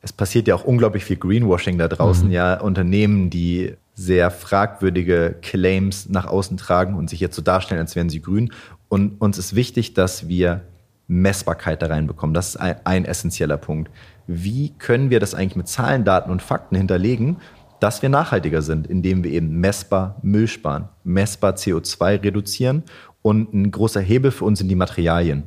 [0.00, 2.32] Es passiert ja auch unglaublich viel Greenwashing da draußen, mhm.
[2.32, 7.94] ja, Unternehmen, die sehr fragwürdige Claims nach außen tragen und sich jetzt so darstellen, als
[7.94, 8.52] wären sie grün.
[8.88, 10.62] Und uns ist wichtig, dass wir
[11.06, 12.34] Messbarkeit da reinbekommen.
[12.34, 13.90] Das ist ein, ein essentieller Punkt.
[14.26, 17.38] Wie können wir das eigentlich mit Zahlen, Daten und Fakten hinterlegen,
[17.80, 22.84] dass wir nachhaltiger sind, indem wir eben messbar Müll sparen, messbar CO2 reduzieren
[23.22, 25.44] und ein großer Hebel für uns sind die Materialien.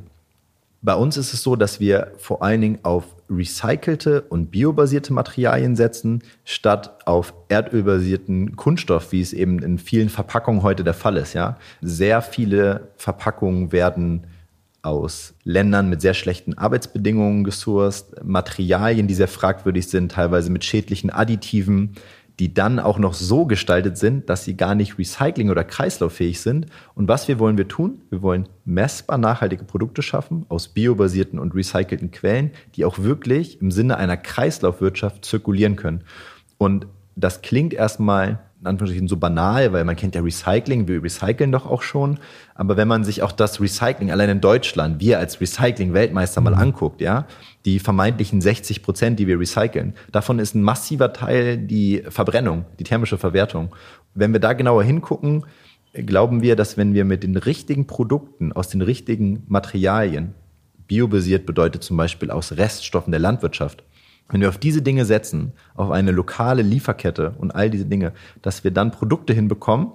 [0.82, 5.74] Bei uns ist es so, dass wir vor allen Dingen auf recycelte und biobasierte Materialien
[5.74, 11.32] setzen, statt auf erdölbasierten Kunststoff, wie es eben in vielen Verpackungen heute der Fall ist.
[11.32, 11.56] Ja?
[11.80, 14.26] Sehr viele Verpackungen werden
[14.86, 21.10] aus Ländern mit sehr schlechten Arbeitsbedingungen gesourced, Materialien, die sehr fragwürdig sind, teilweise mit schädlichen
[21.10, 21.96] Additiven,
[22.38, 26.66] die dann auch noch so gestaltet sind, dass sie gar nicht recycling- oder kreislauffähig sind.
[26.94, 28.02] Und was wir wollen wir tun?
[28.10, 33.70] Wir wollen messbar nachhaltige Produkte schaffen aus biobasierten und recycelten Quellen, die auch wirklich im
[33.70, 36.04] Sinne einer Kreislaufwirtschaft zirkulieren können.
[36.58, 41.52] Und das klingt erstmal in Anführungsstrichen so banal, weil man kennt ja Recycling, wir recyceln
[41.52, 42.18] doch auch schon.
[42.54, 46.60] Aber wenn man sich auch das Recycling allein in Deutschland, wir als Recycling-Weltmeister mal mhm.
[46.60, 47.26] anguckt, ja,
[47.64, 52.84] die vermeintlichen 60 Prozent, die wir recyceln, davon ist ein massiver Teil die Verbrennung, die
[52.84, 53.74] thermische Verwertung.
[54.14, 55.44] Wenn wir da genauer hingucken,
[55.92, 60.34] glauben wir, dass wenn wir mit den richtigen Produkten aus den richtigen Materialien,
[60.88, 63.84] biobasiert bedeutet zum Beispiel aus Reststoffen der Landwirtschaft,
[64.28, 68.12] wenn wir auf diese Dinge setzen, auf eine lokale Lieferkette und all diese Dinge,
[68.42, 69.88] dass wir dann Produkte hinbekommen,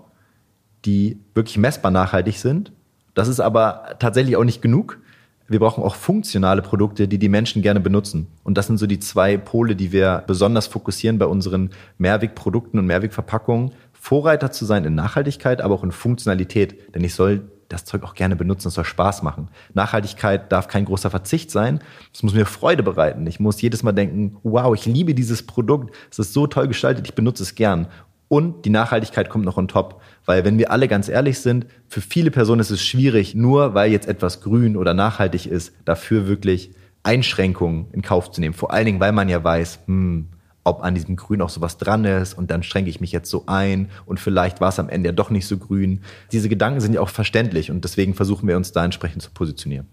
[0.86, 2.72] die wirklich messbar nachhaltig sind.
[3.14, 5.00] Das ist aber tatsächlich auch nicht genug.
[5.48, 8.28] wir brauchen auch funktionale Produkte, die die Menschen gerne benutzen.
[8.44, 12.86] Und das sind so die zwei Pole, die wir besonders fokussieren bei unseren Mehrwegprodukten und
[12.86, 13.72] Mehrwegverpackungen.
[13.92, 16.96] Vorreiter zu sein in Nachhaltigkeit, aber auch in Funktionalität.
[16.96, 19.50] Denn ich soll das Zeug auch gerne benutzen, es soll Spaß machen.
[19.74, 21.80] Nachhaltigkeit darf kein großer Verzicht sein.
[22.14, 23.26] Es muss mir Freude bereiten.
[23.28, 25.96] Ich muss jedes Mal denken, wow, ich liebe dieses Produkt.
[26.10, 27.88] Es ist so toll gestaltet, ich benutze es gern.
[28.28, 30.02] Und die Nachhaltigkeit kommt noch on top.
[30.26, 33.92] Weil wenn wir alle ganz ehrlich sind, für viele Personen ist es schwierig, nur weil
[33.92, 36.72] jetzt etwas grün oder nachhaltig ist, dafür wirklich
[37.04, 38.54] Einschränkungen in Kauf zu nehmen.
[38.54, 40.28] Vor allen Dingen, weil man ja weiß, hm,
[40.64, 43.44] ob an diesem Grün auch sowas dran ist und dann schränke ich mich jetzt so
[43.48, 46.02] ein und vielleicht war es am Ende ja doch nicht so grün.
[46.32, 49.88] Diese Gedanken sind ja auch verständlich und deswegen versuchen wir uns da entsprechend zu positionieren.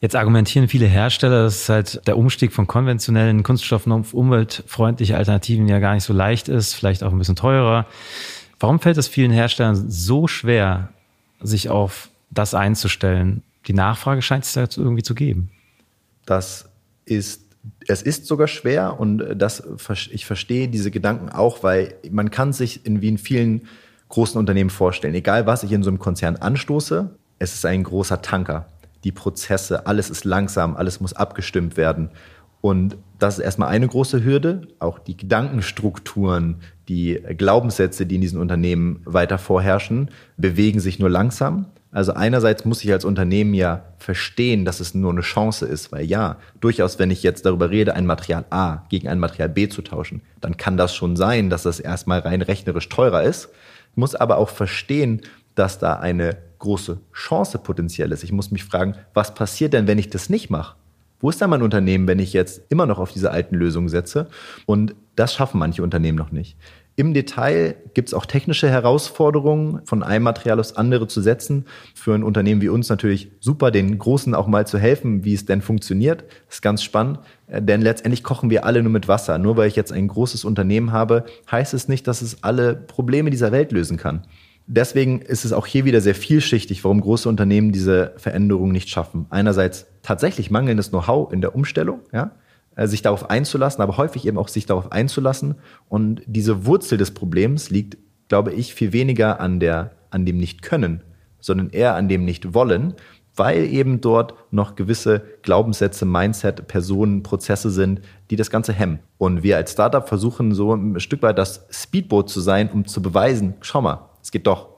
[0.00, 5.80] Jetzt argumentieren viele Hersteller, dass halt der Umstieg von konventionellen Kunststoffen auf umweltfreundliche Alternativen ja
[5.80, 7.86] gar nicht so leicht ist, vielleicht auch ein bisschen teurer.
[8.60, 10.90] Warum fällt es vielen Herstellern so schwer,
[11.40, 13.42] sich auf das einzustellen?
[13.66, 15.50] Die Nachfrage scheint es dazu irgendwie zu geben.
[16.26, 16.68] Das
[17.04, 17.47] ist
[17.86, 19.62] es ist sogar schwer und das,
[20.10, 23.62] ich verstehe diese Gedanken auch, weil man kann sich in wie in vielen
[24.08, 28.22] großen Unternehmen vorstellen, egal was ich in so einem Konzern anstoße, es ist ein großer
[28.22, 28.66] Tanker
[29.04, 32.10] die Prozesse, alles ist langsam, alles muss abgestimmt werden.
[32.60, 34.68] Und das ist erstmal eine große Hürde.
[34.80, 36.56] Auch die Gedankenstrukturen,
[36.88, 41.66] die Glaubenssätze, die in diesen Unternehmen weiter vorherrschen, bewegen sich nur langsam.
[41.90, 46.04] Also einerseits muss ich als Unternehmen ja verstehen, dass es nur eine Chance ist, weil
[46.04, 49.80] ja, durchaus, wenn ich jetzt darüber rede, ein Material A gegen ein Material B zu
[49.80, 53.48] tauschen, dann kann das schon sein, dass das erstmal rein rechnerisch teurer ist,
[53.94, 55.22] muss aber auch verstehen,
[55.54, 58.22] dass da eine große Chance potenziell ist.
[58.22, 60.76] Ich muss mich fragen, was passiert denn, wenn ich das nicht mache?
[61.20, 64.28] Wo ist da mein Unternehmen, wenn ich jetzt immer noch auf diese alten Lösungen setze?
[64.66, 66.56] Und das schaffen manche Unternehmen noch nicht.
[66.98, 71.66] Im Detail gibt es auch technische Herausforderungen, von einem Material aufs andere zu setzen.
[71.94, 75.46] Für ein Unternehmen wie uns natürlich super, den Großen auch mal zu helfen, wie es
[75.46, 76.24] denn funktioniert.
[76.48, 79.38] Das ist ganz spannend, äh, denn letztendlich kochen wir alle nur mit Wasser.
[79.38, 83.30] Nur weil ich jetzt ein großes Unternehmen habe, heißt es nicht, dass es alle Probleme
[83.30, 84.24] dieser Welt lösen kann
[84.70, 89.24] deswegen ist es auch hier wieder sehr vielschichtig, warum große Unternehmen diese Veränderungen nicht schaffen.
[89.30, 92.32] Einerseits tatsächlich mangelndes Know-how in der Umstellung, ja,
[92.86, 95.56] sich darauf einzulassen, aber häufig eben auch sich darauf einzulassen.
[95.88, 97.96] Und diese Wurzel des Problems liegt,
[98.28, 101.02] glaube ich, viel weniger an der, an dem Nicht-Können,
[101.40, 102.94] sondern eher an dem Nicht-Wollen,
[103.34, 108.98] weil eben dort noch gewisse Glaubenssätze, Mindset, Personen, Prozesse sind, die das Ganze hemmen.
[109.16, 113.00] Und wir als Startup versuchen so ein Stück weit das Speedboat zu sein, um zu
[113.00, 114.77] beweisen, schau mal, es geht doch.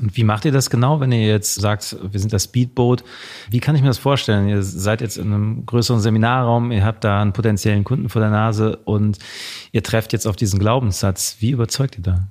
[0.00, 3.02] Und wie macht ihr das genau, wenn ihr jetzt sagt, wir sind das Speedboat?
[3.50, 4.46] Wie kann ich mir das vorstellen?
[4.46, 8.30] Ihr seid jetzt in einem größeren Seminarraum, ihr habt da einen potenziellen Kunden vor der
[8.30, 9.18] Nase und
[9.72, 11.36] ihr trefft jetzt auf diesen Glaubenssatz.
[11.40, 12.28] Wie überzeugt ihr da?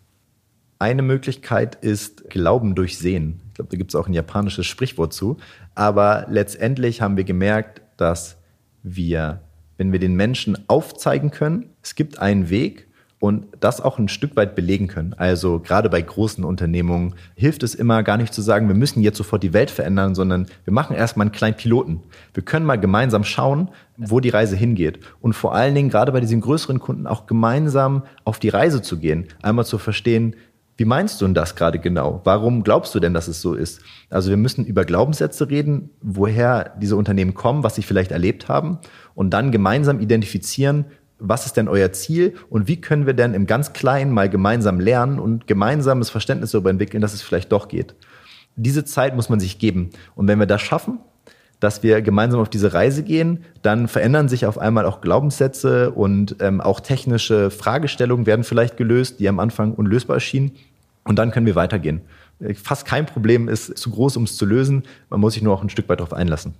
[0.78, 3.42] Eine Möglichkeit ist Glauben durch Sehen.
[3.48, 5.38] Ich glaube, da gibt es auch ein japanisches Sprichwort zu.
[5.74, 8.38] Aber letztendlich haben wir gemerkt, dass
[8.84, 9.42] wir,
[9.78, 12.85] wenn wir den Menschen aufzeigen können, es gibt einen Weg
[13.26, 15.16] und das auch ein Stück weit belegen können.
[15.18, 19.18] Also gerade bei großen Unternehmungen hilft es immer gar nicht zu sagen, wir müssen jetzt
[19.18, 22.04] sofort die Welt verändern, sondern wir machen erstmal einen kleinen Piloten.
[22.36, 25.00] Wir können mal gemeinsam schauen, wo die Reise hingeht.
[25.22, 29.00] Und vor allen Dingen gerade bei diesen größeren Kunden auch gemeinsam auf die Reise zu
[29.00, 29.26] gehen.
[29.42, 30.36] Einmal zu verstehen,
[30.78, 32.22] wie meinst du denn das gerade genau?
[32.26, 33.82] Warum glaubst du denn, dass es so ist?
[34.12, 38.78] Also wir müssen über Glaubenssätze reden, woher diese Unternehmen kommen, was sie vielleicht erlebt haben
[39.16, 40.86] und dann gemeinsam identifizieren,
[41.20, 44.80] was ist denn euer Ziel und wie können wir denn im ganz Kleinen mal gemeinsam
[44.80, 47.96] lernen und gemeinsames Verständnis darüber entwickeln, dass es vielleicht doch geht.
[48.56, 49.90] Diese Zeit muss man sich geben.
[50.16, 51.00] Und wenn wir das schaffen,
[51.60, 56.36] dass wir gemeinsam auf diese Reise gehen, dann verändern sich auf einmal auch Glaubenssätze und
[56.40, 60.52] ähm, auch technische Fragestellungen werden vielleicht gelöst, die am Anfang unlösbar erschienen.
[61.06, 62.02] Und dann können wir weitergehen.
[62.62, 64.84] Fast kein Problem ist zu groß, um es zu lösen.
[65.10, 66.56] Man muss sich nur auch ein Stück weit darauf einlassen.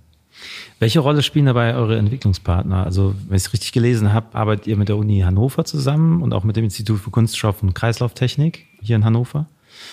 [0.78, 2.84] Welche Rolle spielen dabei eure Entwicklungspartner?
[2.84, 6.32] Also, wenn ich es richtig gelesen habe, arbeitet ihr mit der Uni Hannover zusammen und
[6.32, 9.46] auch mit dem Institut für Kunststoff und Kreislauftechnik hier in Hannover?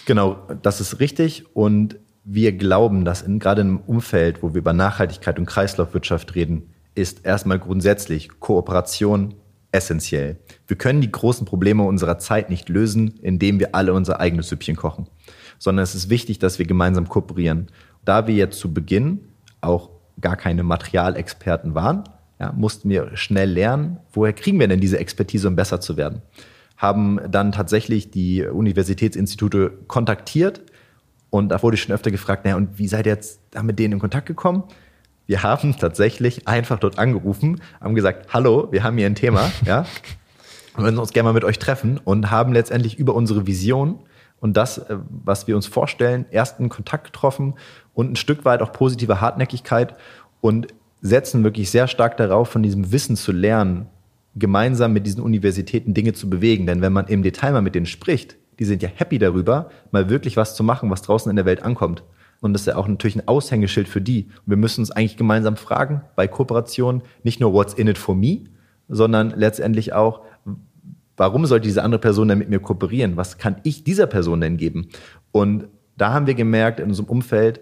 [0.05, 1.45] Genau, das ist richtig.
[1.53, 6.73] Und wir glauben, dass in, gerade im Umfeld, wo wir über Nachhaltigkeit und Kreislaufwirtschaft reden,
[6.95, 9.35] ist erstmal grundsätzlich Kooperation
[9.71, 10.37] essentiell.
[10.67, 14.75] Wir können die großen Probleme unserer Zeit nicht lösen, indem wir alle unser eigenes Süppchen
[14.75, 15.07] kochen,
[15.57, 17.67] sondern es ist wichtig, dass wir gemeinsam kooperieren.
[18.05, 19.21] Da wir jetzt zu Beginn
[19.61, 19.89] auch
[20.21, 22.03] gar keine Materialexperten waren,
[22.39, 26.21] ja, mussten wir schnell lernen, woher kriegen wir denn diese Expertise, um besser zu werden.
[26.77, 30.61] Haben dann tatsächlich die Universitätsinstitute kontaktiert
[31.29, 33.93] und da wurde ich schon öfter gefragt, naja, und wie seid ihr jetzt mit denen
[33.93, 34.63] in Kontakt gekommen?
[35.25, 39.85] Wir haben tatsächlich einfach dort angerufen, haben gesagt, hallo, wir haben hier ein Thema, ja,
[40.75, 43.99] wir würden uns gerne mal mit euch treffen und haben letztendlich über unsere Vision
[44.43, 47.53] und das, äh, was wir uns vorstellen, ersten Kontakt getroffen
[47.93, 49.95] und ein Stück weit auch positive Hartnäckigkeit
[50.41, 50.67] und
[50.99, 53.85] setzen wirklich sehr stark darauf, von diesem Wissen zu lernen,
[54.35, 56.65] gemeinsam mit diesen Universitäten Dinge zu bewegen.
[56.65, 60.09] Denn wenn man im Detail mal mit denen spricht, die sind ja happy darüber, mal
[60.09, 62.03] wirklich was zu machen, was draußen in der Welt ankommt.
[62.41, 64.25] Und das ist ja auch natürlich ein Aushängeschild für die.
[64.25, 68.13] Und wir müssen uns eigentlich gemeinsam fragen, bei Kooperationen, nicht nur what's in it for
[68.13, 68.41] me,
[68.89, 70.19] sondern letztendlich auch,
[71.17, 73.17] warum sollte diese andere Person denn mit mir kooperieren?
[73.17, 74.89] Was kann ich dieser Person denn geben?
[75.31, 77.61] Und da haben wir gemerkt in unserem Umfeld,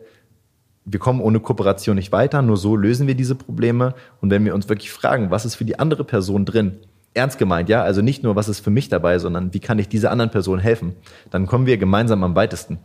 [0.85, 3.93] wir kommen ohne Kooperation nicht weiter, nur so lösen wir diese Probleme.
[4.19, 6.79] Und wenn wir uns wirklich fragen, was ist für die andere Person drin,
[7.13, 9.89] ernst gemeint, ja, also nicht nur, was ist für mich dabei, sondern wie kann ich
[9.89, 10.95] dieser anderen Person helfen,
[11.29, 12.79] dann kommen wir gemeinsam am weitesten.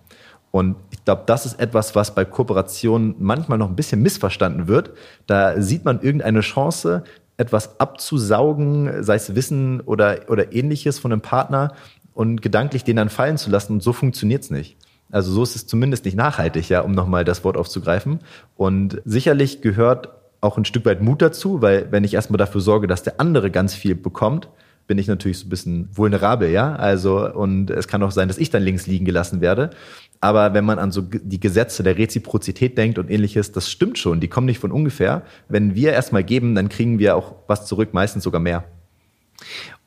[0.50, 4.92] Und ich glaube, das ist etwas, was bei Kooperationen manchmal noch ein bisschen missverstanden wird.
[5.26, 7.05] Da sieht man irgendeine Chance,
[7.37, 11.75] etwas abzusaugen, sei es Wissen oder, oder ähnliches von einem Partner
[12.14, 13.75] und gedanklich den dann fallen zu lassen.
[13.75, 14.77] Und so funktioniert es nicht.
[15.11, 18.20] Also so ist es zumindest nicht nachhaltig, ja, um nochmal das Wort aufzugreifen.
[18.57, 20.09] Und sicherlich gehört
[20.40, 23.51] auch ein Stück weit Mut dazu, weil wenn ich erstmal dafür sorge, dass der andere
[23.51, 24.49] ganz viel bekommt,
[24.87, 26.75] bin ich natürlich so ein bisschen vulnerabel, ja.
[26.77, 29.70] Also, und es kann auch sein, dass ich dann links liegen gelassen werde.
[30.20, 34.20] Aber wenn man an so die Gesetze der Reziprozität denkt und ähnliches, das stimmt schon,
[34.20, 35.22] die kommen nicht von ungefähr.
[35.49, 38.64] Wenn wir erstmal geben, dann kriegen wir auch was zurück, meistens sogar mehr.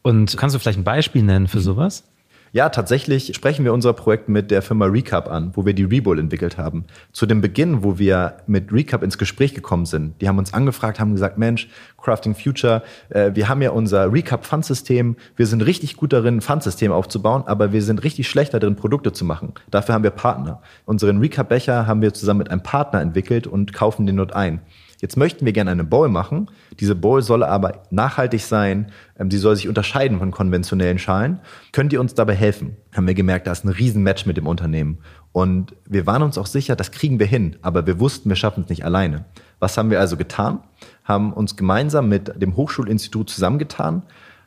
[0.02, 2.04] Und kannst du vielleicht ein Beispiel nennen für sowas?
[2.52, 6.18] Ja, tatsächlich sprechen wir unser Projekt mit der Firma Recap an, wo wir die Rebull
[6.18, 6.86] entwickelt haben.
[7.12, 11.00] Zu dem Beginn, wo wir mit Recap ins Gespräch gekommen sind, die haben uns angefragt,
[11.00, 11.70] haben gesagt, Mensch,
[12.02, 16.42] Crafting Future, äh, wir haben ja unser Recap Fundsystem, wir sind richtig gut darin, ein
[16.42, 19.54] Fundsystem aufzubauen, aber wir sind richtig schlecht darin, Produkte zu machen.
[19.70, 20.62] Dafür haben wir Partner.
[20.86, 24.62] Unseren Recap Becher haben wir zusammen mit einem Partner entwickelt und kaufen den dort ein.
[25.02, 26.50] Jetzt möchten wir gerne eine Bowl machen.
[26.80, 28.92] Diese Bowl soll aber nachhaltig sein.
[29.18, 31.40] Ähm, sie soll sich unterscheiden von konventionellen Schalen.
[31.72, 32.76] Könnt ihr uns dabei helfen?
[32.94, 35.00] Haben wir gemerkt, da ist ein Riesenmatch mit dem Unternehmen.
[35.32, 37.56] Und wir waren uns auch sicher, das kriegen wir hin.
[37.62, 39.26] Aber wir wussten, wir schaffen es nicht alleine.
[39.60, 40.60] Was haben wir also getan?
[41.06, 44.04] Haben uns gemeinsam mit dem Hochschulinstitut zusammengetan,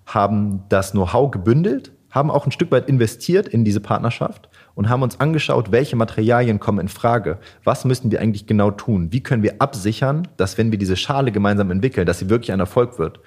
[0.06, 5.02] haben das Know-how gebündelt, haben auch ein Stück weit investiert in diese Partnerschaft und haben
[5.02, 7.38] uns angeschaut, welche Materialien kommen in Frage.
[7.64, 9.12] Was müssen wir eigentlich genau tun?
[9.12, 12.60] Wie können wir absichern, dass wenn wir diese Schale gemeinsam entwickeln, dass sie wirklich ein
[12.60, 13.20] Erfolg wird?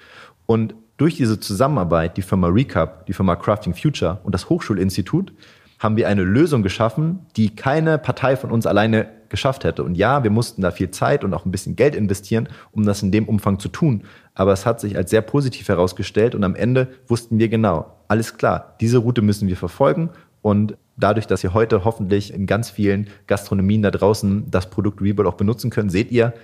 [0.46, 5.32] Und durch diese Zusammenarbeit, die Firma Recap, die Firma Crafting Future und das Hochschulinstitut,
[5.78, 9.82] haben wir eine Lösung geschaffen, die keine Partei von uns alleine geschafft hätte.
[9.82, 13.02] Und ja, wir mussten da viel Zeit und auch ein bisschen Geld investieren, um das
[13.02, 14.04] in dem Umfang zu tun.
[14.34, 18.38] Aber es hat sich als sehr positiv herausgestellt und am Ende wussten wir genau, alles
[18.38, 20.10] klar, diese Route müssen wir verfolgen
[20.46, 25.26] und dadurch, dass ihr heute hoffentlich in ganz vielen Gastronomien da draußen das Produkt Rebuild
[25.26, 26.34] auch benutzen könnt, seht ihr,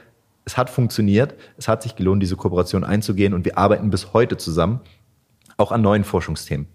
[0.45, 4.37] es hat funktioniert, es hat sich gelohnt, diese Kooperation einzugehen und wir arbeiten bis heute
[4.37, 4.81] zusammen,
[5.57, 6.67] auch an neuen Forschungsthemen.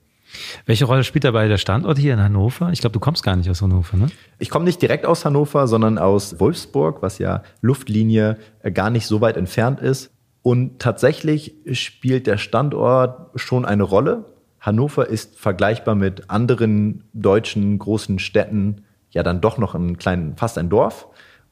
[0.66, 2.70] Welche Rolle spielt dabei der Standort hier in Hannover?
[2.72, 4.08] Ich glaube, du kommst gar nicht aus Hannover, ne?
[4.40, 9.06] Ich komme nicht direkt aus Hannover, sondern aus Wolfsburg, was ja Luftlinie äh, gar nicht
[9.06, 10.12] so weit entfernt ist.
[10.44, 14.24] Und tatsächlich spielt der Standort schon eine Rolle.
[14.68, 20.58] Hannover ist vergleichbar mit anderen deutschen großen Städten ja dann doch noch ein kleinen, fast
[20.58, 21.08] ein Dorf.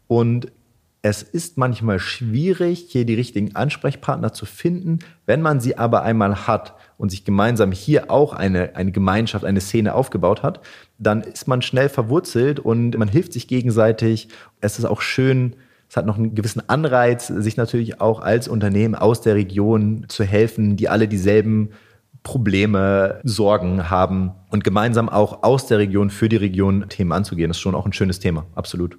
[0.08, 0.51] Und
[1.01, 4.99] es ist manchmal schwierig, hier die richtigen Ansprechpartner zu finden.
[5.25, 9.62] Wenn man sie aber einmal hat und sich gemeinsam hier auch eine, eine Gemeinschaft, eine
[9.62, 10.60] Szene aufgebaut hat,
[10.97, 14.28] dann ist man schnell verwurzelt und man hilft sich gegenseitig.
[14.60, 15.56] Es ist auch schön,
[15.89, 20.25] es hat noch einen gewissen Anreiz, sich natürlich auch als Unternehmen aus der Region zu
[20.25, 21.69] helfen, die alle dieselben
[22.26, 27.50] Probleme, Sorgen haben und gemeinsam auch aus der Region für die Region Themen anzugehen.
[27.50, 28.98] Das ist schon auch ein schönes Thema, absolut.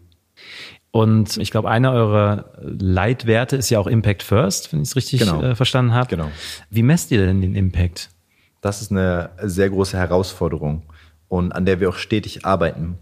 [0.92, 5.20] Und ich glaube, einer eurer Leitwerte ist ja auch Impact First, wenn ich es richtig
[5.20, 5.42] genau.
[5.42, 6.08] äh, verstanden habe.
[6.08, 6.30] Genau.
[6.70, 8.10] Wie messt ihr denn den Impact?
[8.60, 10.84] Das ist eine sehr große Herausforderung
[11.28, 12.96] und an der wir auch stetig arbeiten.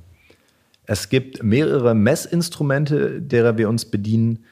[0.86, 4.44] Es gibt mehrere Messinstrumente, derer wir uns bedienen.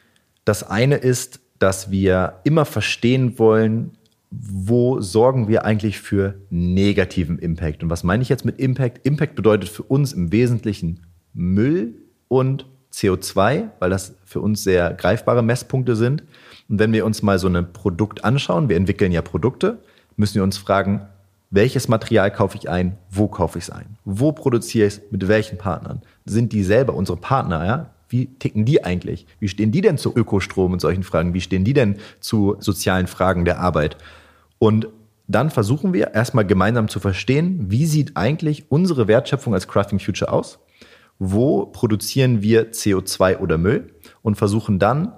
[0.44, 3.96] Das eine ist, dass wir immer verstehen wollen,
[4.32, 7.82] wo sorgen wir eigentlich für negativen Impact?
[7.82, 9.06] Und was meine ich jetzt mit Impact?
[9.06, 11.00] Impact bedeutet für uns im Wesentlichen
[11.34, 11.94] Müll
[12.28, 16.22] und CO2, weil das für uns sehr greifbare Messpunkte sind.
[16.68, 19.78] Und wenn wir uns mal so ein Produkt anschauen, wir entwickeln ja Produkte,
[20.16, 21.02] müssen wir uns fragen,
[21.50, 25.28] welches Material kaufe ich ein, wo kaufe ich es ein, wo produziere ich es, mit
[25.28, 26.00] welchen Partnern.
[26.24, 27.90] Sind die selber unsere Partner, ja?
[28.08, 29.26] Wie ticken die eigentlich?
[29.38, 31.32] Wie stehen die denn zu Ökostrom und solchen Fragen?
[31.32, 33.96] Wie stehen die denn zu sozialen Fragen der Arbeit?
[34.62, 34.86] Und
[35.26, 40.32] dann versuchen wir erstmal gemeinsam zu verstehen, wie sieht eigentlich unsere Wertschöpfung als Crafting Future
[40.32, 40.60] aus?
[41.18, 43.92] Wo produzieren wir CO2 oder Müll?
[44.22, 45.14] Und versuchen dann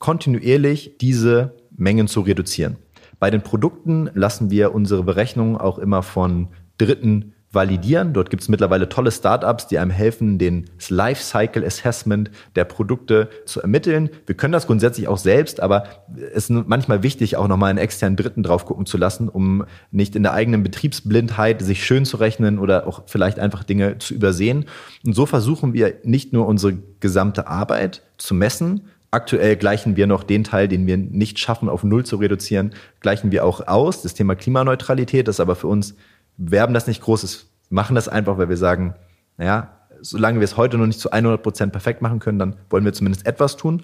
[0.00, 2.78] kontinuierlich diese Mengen zu reduzieren.
[3.20, 8.12] Bei den Produkten lassen wir unsere Berechnungen auch immer von Dritten validieren.
[8.12, 13.60] Dort gibt es mittlerweile tolle Startups, die einem helfen, den Lifecycle Assessment der Produkte zu
[13.60, 14.10] ermitteln.
[14.26, 15.84] Wir können das grundsätzlich auch selbst, aber
[16.32, 20.16] es ist manchmal wichtig, auch nochmal einen externen Dritten drauf gucken zu lassen, um nicht
[20.16, 24.66] in der eigenen Betriebsblindheit sich schön zu rechnen oder auch vielleicht einfach Dinge zu übersehen.
[25.04, 30.24] Und so versuchen wir nicht nur unsere gesamte Arbeit zu messen, Aktuell gleichen wir noch
[30.24, 34.02] den Teil, den wir nicht schaffen, auf Null zu reduzieren, gleichen wir auch aus.
[34.02, 35.94] Das Thema Klimaneutralität ist aber für uns,
[36.36, 38.94] werben das nicht groß, wir machen das einfach, weil wir sagen,
[39.36, 39.70] naja,
[40.00, 42.92] solange wir es heute noch nicht zu 100 Prozent perfekt machen können, dann wollen wir
[42.92, 43.82] zumindest etwas tun.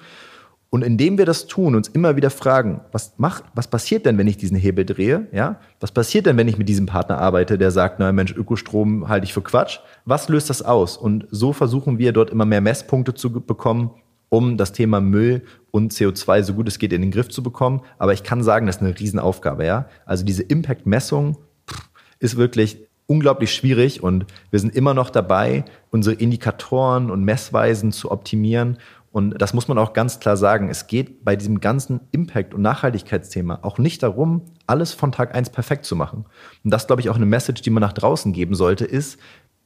[0.72, 4.28] Und indem wir das tun, uns immer wieder fragen, was macht, was passiert denn, wenn
[4.28, 5.26] ich diesen Hebel drehe?
[5.32, 9.08] Ja, was passiert denn, wenn ich mit diesem Partner arbeite, der sagt, na Mensch, Ökostrom
[9.08, 9.80] halte ich für Quatsch?
[10.04, 10.96] Was löst das aus?
[10.96, 13.90] Und so versuchen wir dort immer mehr Messpunkte zu bekommen,
[14.28, 15.42] um das Thema Müll
[15.72, 17.80] und CO2 so gut es geht in den Griff zu bekommen.
[17.98, 19.88] Aber ich kann sagen, das ist eine Riesenaufgabe, ja.
[20.06, 21.36] Also diese Impact-Messung
[22.20, 28.12] ist wirklich unglaublich schwierig und wir sind immer noch dabei, unsere Indikatoren und Messweisen zu
[28.12, 28.78] optimieren.
[29.10, 30.68] Und das muss man auch ganz klar sagen.
[30.68, 35.50] Es geht bei diesem ganzen Impact- und Nachhaltigkeitsthema auch nicht darum, alles von Tag eins
[35.50, 36.26] perfekt zu machen.
[36.62, 39.18] Und das, glaube ich, auch eine Message, die man nach draußen geben sollte, ist,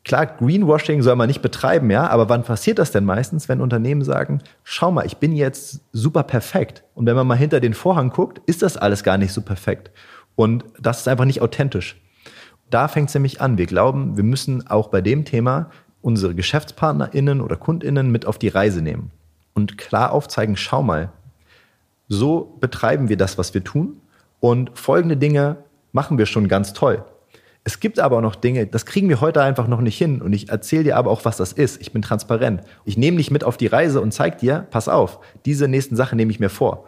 [0.04, 4.04] Klar, Greenwashing soll man nicht betreiben, ja, aber wann passiert das denn meistens, wenn Unternehmen
[4.04, 6.84] sagen, schau mal, ich bin jetzt super perfekt.
[6.94, 9.90] Und wenn man mal hinter den Vorhang guckt, ist das alles gar nicht so perfekt.
[10.36, 12.03] Und das ist einfach nicht authentisch.
[12.74, 13.56] Da fängt es nämlich an.
[13.56, 15.70] Wir glauben, wir müssen auch bei dem Thema
[16.02, 19.12] unsere GeschäftspartnerInnen oder KundInnen mit auf die Reise nehmen
[19.52, 21.12] und klar aufzeigen, schau mal,
[22.08, 24.00] so betreiben wir das, was wir tun
[24.40, 25.58] und folgende Dinge
[25.92, 27.04] machen wir schon ganz toll.
[27.62, 30.20] Es gibt aber auch noch Dinge, das kriegen wir heute einfach noch nicht hin.
[30.20, 31.80] Und ich erzähle dir aber auch, was das ist.
[31.80, 32.62] Ich bin transparent.
[32.84, 36.16] Ich nehme dich mit auf die Reise und zeige dir, pass auf, diese nächsten Sachen
[36.16, 36.86] nehme ich mir vor.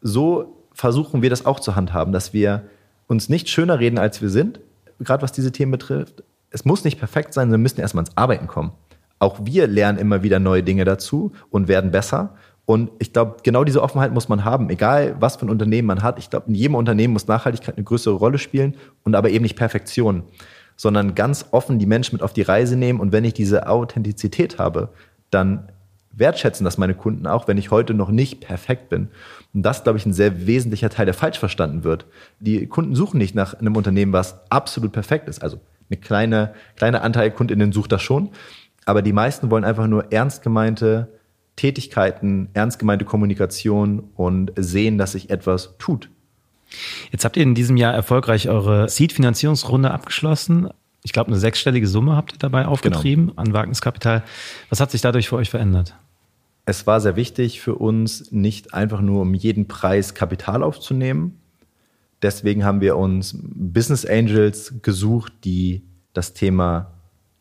[0.00, 2.62] So versuchen wir das auch zu handhaben, dass wir
[3.08, 4.60] uns nicht schöner reden, als wir sind,
[5.00, 6.22] gerade was diese Themen betrifft.
[6.50, 8.72] Es muss nicht perfekt sein, wir müssen erstmal ins Arbeiten kommen.
[9.18, 12.34] Auch wir lernen immer wieder neue Dinge dazu und werden besser.
[12.66, 16.02] Und ich glaube, genau diese Offenheit muss man haben, egal was für ein Unternehmen man
[16.02, 16.18] hat.
[16.18, 19.56] Ich glaube, in jedem Unternehmen muss Nachhaltigkeit eine größere Rolle spielen und aber eben nicht
[19.56, 20.22] Perfektion,
[20.76, 23.00] sondern ganz offen die Menschen mit auf die Reise nehmen.
[23.00, 24.90] Und wenn ich diese Authentizität habe,
[25.30, 25.68] dann
[26.12, 29.08] wertschätzen das meine Kunden auch, wenn ich heute noch nicht perfekt bin.
[29.54, 32.06] Und das, glaube ich, ein sehr wesentlicher Teil, der falsch verstanden wird.
[32.40, 35.42] Die Kunden suchen nicht nach einem Unternehmen, was absolut perfekt ist.
[35.42, 38.30] Also eine kleine, kleine Anteil Kundinnen sucht das schon.
[38.84, 41.08] Aber die meisten wollen einfach nur ernst gemeinte,
[41.56, 46.10] Tätigkeiten, ernst gemeinte Kommunikation und sehen, dass sich etwas tut.
[47.12, 50.70] Jetzt habt ihr in diesem Jahr erfolgreich eure Seed-Finanzierungsrunde abgeschlossen.
[51.04, 53.40] Ich glaube, eine sechsstellige Summe habt ihr dabei aufgetrieben genau.
[53.40, 54.24] an Wagniskapital.
[54.68, 55.94] Was hat sich dadurch für euch verändert?
[56.66, 61.38] Es war sehr wichtig für uns, nicht einfach nur um jeden Preis Kapital aufzunehmen.
[62.22, 65.82] Deswegen haben wir uns Business Angels gesucht, die
[66.14, 66.92] das Thema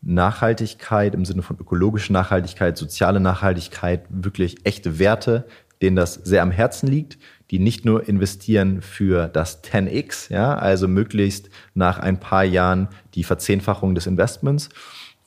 [0.01, 5.45] Nachhaltigkeit im Sinne von ökologischer Nachhaltigkeit, soziale Nachhaltigkeit, wirklich echte Werte,
[5.81, 7.17] denen das sehr am Herzen liegt,
[7.51, 13.23] die nicht nur investieren für das 10x, ja, also möglichst nach ein paar Jahren die
[13.23, 14.69] Verzehnfachung des Investments.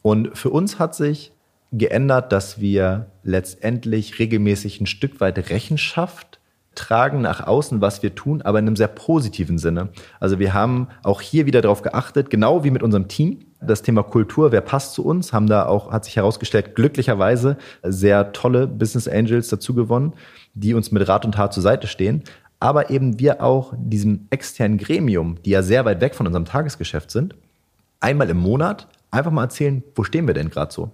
[0.03, 1.33] Und für uns hat sich
[1.73, 6.41] geändert, dass wir letztendlich regelmäßig ein Stück weit Rechenschaft
[6.77, 9.89] tragen nach außen, was wir tun, aber in einem sehr positiven Sinne.
[10.21, 14.03] Also wir haben auch hier wieder darauf geachtet, genau wie mit unserem Team, das Thema
[14.03, 19.09] Kultur, wer passt zu uns, haben da auch, hat sich herausgestellt, glücklicherweise sehr tolle Business
[19.09, 20.13] Angels dazu gewonnen,
[20.55, 22.23] die uns mit Rat und Tat zur Seite stehen.
[22.61, 27.11] Aber eben wir auch diesem externen Gremium, die ja sehr weit weg von unserem Tagesgeschäft
[27.11, 27.35] sind,
[28.01, 30.91] einmal im Monat einfach mal erzählen, wo stehen wir denn gerade so?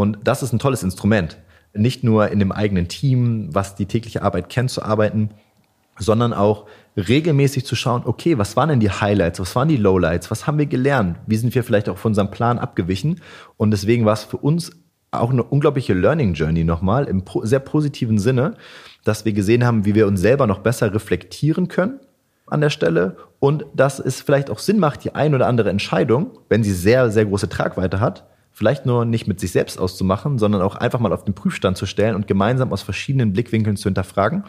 [0.00, 1.36] Und das ist ein tolles Instrument.
[1.74, 5.28] Nicht nur in dem eigenen Team, was die tägliche Arbeit kennt, zu arbeiten,
[5.98, 6.64] sondern auch
[6.96, 10.56] regelmäßig zu schauen, okay, was waren denn die Highlights, was waren die Lowlights, was haben
[10.56, 13.20] wir gelernt, wie sind wir vielleicht auch von unserem Plan abgewichen.
[13.58, 14.72] Und deswegen war es für uns
[15.10, 18.54] auch eine unglaubliche Learning Journey nochmal im sehr positiven Sinne,
[19.04, 22.00] dass wir gesehen haben, wie wir uns selber noch besser reflektieren können
[22.46, 26.38] an der Stelle und dass es vielleicht auch Sinn macht, die ein oder andere Entscheidung,
[26.48, 28.24] wenn sie sehr, sehr große Tragweite hat,
[28.60, 31.86] vielleicht nur nicht mit sich selbst auszumachen, sondern auch einfach mal auf den Prüfstand zu
[31.86, 34.44] stellen und gemeinsam aus verschiedenen Blickwinkeln zu hinterfragen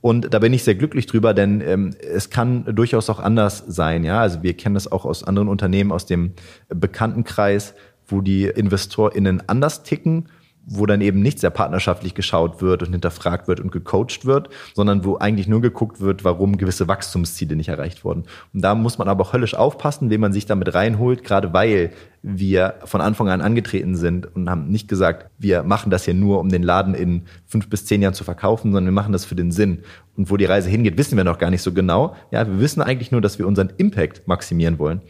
[0.00, 4.04] und da bin ich sehr glücklich drüber, denn ähm, es kann durchaus auch anders sein.
[4.04, 6.34] Ja, also wir kennen das auch aus anderen Unternehmen, aus dem
[6.68, 7.74] Bekanntenkreis,
[8.06, 10.28] wo die InvestorInnen anders ticken
[10.68, 15.04] wo dann eben nicht sehr partnerschaftlich geschaut wird und hinterfragt wird und gecoacht wird, sondern
[15.04, 18.24] wo eigentlich nur geguckt wird, warum gewisse Wachstumsziele nicht erreicht wurden.
[18.52, 21.92] Und da muss man aber auch höllisch aufpassen, wen man sich damit reinholt, gerade weil
[22.30, 26.40] wir von Anfang an angetreten sind und haben nicht gesagt, wir machen das hier nur,
[26.40, 29.34] um den Laden in fünf bis zehn Jahren zu verkaufen, sondern wir machen das für
[29.34, 29.80] den Sinn.
[30.14, 32.14] Und wo die Reise hingeht, wissen wir noch gar nicht so genau.
[32.30, 35.00] Ja, wir wissen eigentlich nur, dass wir unseren Impact maximieren wollen.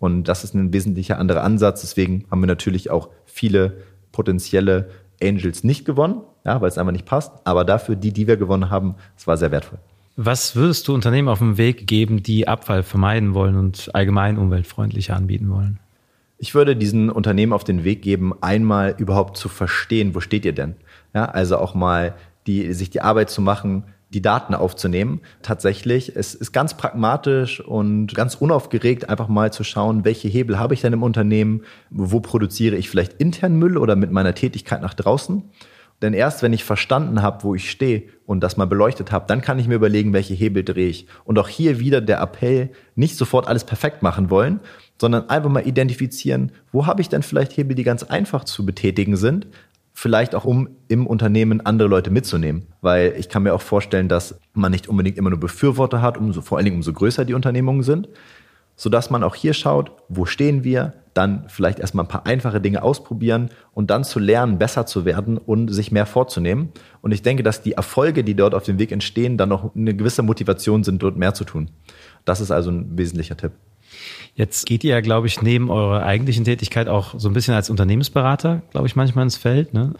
[0.00, 1.82] Und das ist ein wesentlicher anderer Ansatz.
[1.82, 3.78] Deswegen haben wir natürlich auch viele
[4.10, 4.90] potenzielle
[5.22, 7.32] Angels nicht gewonnen, ja, weil es einfach nicht passt.
[7.44, 9.78] Aber dafür die, die wir gewonnen haben, es war sehr wertvoll.
[10.16, 15.16] Was würdest du Unternehmen auf den Weg geben, die Abfall vermeiden wollen und allgemein umweltfreundlicher
[15.16, 15.80] anbieten wollen?
[16.38, 20.52] Ich würde diesen Unternehmen auf den Weg geben, einmal überhaupt zu verstehen, wo steht ihr
[20.52, 20.74] denn?
[21.14, 22.14] Ja, also auch mal
[22.46, 25.20] die, sich die Arbeit zu machen, die Daten aufzunehmen.
[25.42, 30.74] Tatsächlich, es ist ganz pragmatisch und ganz unaufgeregt, einfach mal zu schauen, welche Hebel habe
[30.74, 34.94] ich denn im Unternehmen, wo produziere ich vielleicht intern Müll oder mit meiner Tätigkeit nach
[34.94, 35.42] draußen.
[36.02, 39.40] Denn erst wenn ich verstanden habe, wo ich stehe und das mal beleuchtet habe, dann
[39.40, 41.06] kann ich mir überlegen, welche Hebel drehe ich.
[41.24, 44.60] Und auch hier wieder der Appell, nicht sofort alles perfekt machen wollen,
[45.04, 49.18] sondern einfach mal identifizieren, wo habe ich denn vielleicht Hebel, die ganz einfach zu betätigen
[49.18, 49.46] sind,
[49.92, 52.68] vielleicht auch um im Unternehmen andere Leute mitzunehmen.
[52.80, 56.40] Weil ich kann mir auch vorstellen, dass man nicht unbedingt immer nur Befürworter hat, umso,
[56.40, 58.08] vor allen Dingen umso größer die Unternehmungen sind,
[58.76, 62.82] sodass man auch hier schaut, wo stehen wir, dann vielleicht erstmal ein paar einfache Dinge
[62.82, 66.72] ausprobieren und dann zu lernen, besser zu werden und sich mehr vorzunehmen.
[67.02, 69.94] Und ich denke, dass die Erfolge, die dort auf dem Weg entstehen, dann noch eine
[69.94, 71.68] gewisse Motivation sind, dort mehr zu tun.
[72.24, 73.52] Das ist also ein wesentlicher Tipp.
[74.36, 77.70] Jetzt geht ihr ja, glaube ich, neben eurer eigentlichen Tätigkeit auch so ein bisschen als
[77.70, 79.72] Unternehmensberater, glaube ich, manchmal ins Feld.
[79.74, 79.94] Ne?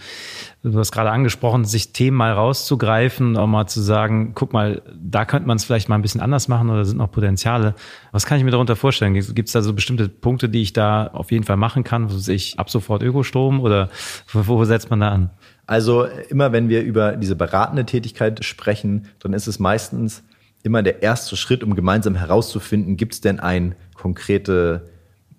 [0.65, 5.25] Du hast gerade angesprochen, sich Themen mal rauszugreifen, auch mal zu sagen, guck mal, da
[5.25, 7.75] könnte man es vielleicht mal ein bisschen anders machen oder sind noch Potenziale.
[8.11, 9.15] Was kann ich mir darunter vorstellen?
[9.15, 12.13] Gibt es da so bestimmte Punkte, die ich da auf jeden Fall machen kann?
[12.13, 13.89] Was ich ab sofort Ökostrom oder
[14.33, 15.31] wo setzt man da an?
[15.67, 20.25] Also immer wenn wir über diese beratende Tätigkeit sprechen, dann ist es meistens
[20.65, 24.91] immer der erste Schritt, um gemeinsam herauszufinden, gibt es denn ein konkrete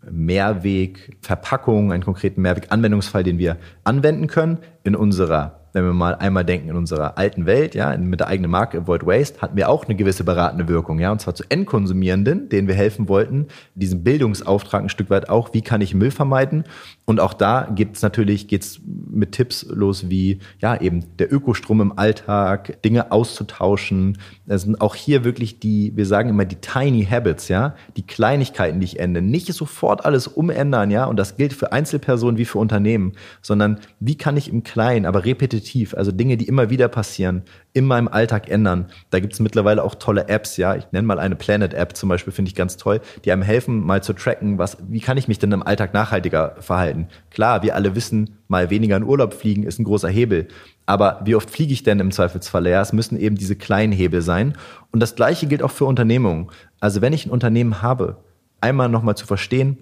[0.10, 6.16] Mehrweg, Verpackung, einen konkreten Mehrweg, Anwendungsfall, den wir anwenden können in unserer wenn wir mal
[6.16, 9.68] einmal denken in unserer alten Welt, ja, mit der eigenen Marke Avoid Waste, hatten wir
[9.68, 14.02] auch eine gewisse beratende Wirkung, ja, und zwar zu Endkonsumierenden, denen wir helfen wollten, diesen
[14.02, 16.64] Bildungsauftrag ein Stück weit auch, wie kann ich Müll vermeiden?
[17.04, 22.00] Und auch da gibt's natürlich, geht's mit Tipps los wie, ja, eben der Ökostrom im
[22.00, 24.18] Alltag, Dinge auszutauschen.
[24.46, 28.80] Das sind auch hier wirklich die, wir sagen immer die tiny habits, ja, die Kleinigkeiten,
[28.80, 29.24] die ich ändere.
[29.24, 33.12] Nicht sofort alles umändern, ja, und das gilt für Einzelpersonen wie für Unternehmen,
[33.42, 37.44] sondern wie kann ich im Kleinen, aber repetitiv repetitiv, also Dinge, die immer wieder passieren,
[37.74, 38.88] in meinem Alltag ändern.
[39.10, 40.76] Da gibt es mittlerweile auch tolle Apps, ja.
[40.76, 44.02] Ich nenne mal eine Planet-App zum Beispiel, finde ich ganz toll, die einem helfen, mal
[44.02, 47.08] zu tracken, was, wie kann ich mich denn im Alltag nachhaltiger verhalten?
[47.32, 50.48] Klar, wir alle wissen, mal weniger in Urlaub fliegen ist ein großer Hebel.
[50.86, 52.70] Aber wie oft fliege ich denn im Zweifelsfalle?
[52.70, 54.56] Ja, es müssen eben diese kleinen Hebel sein.
[54.92, 56.52] Und das Gleiche gilt auch für Unternehmungen.
[56.80, 58.18] Also wenn ich ein Unternehmen habe,
[58.62, 59.78] einmal nochmal zu verstehen,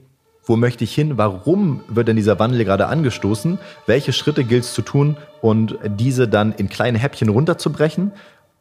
[0.46, 4.74] wo möchte ich hin, warum wird denn dieser Wandel gerade angestoßen, welche Schritte gilt es
[4.74, 8.12] zu tun und diese dann in kleine Häppchen runterzubrechen,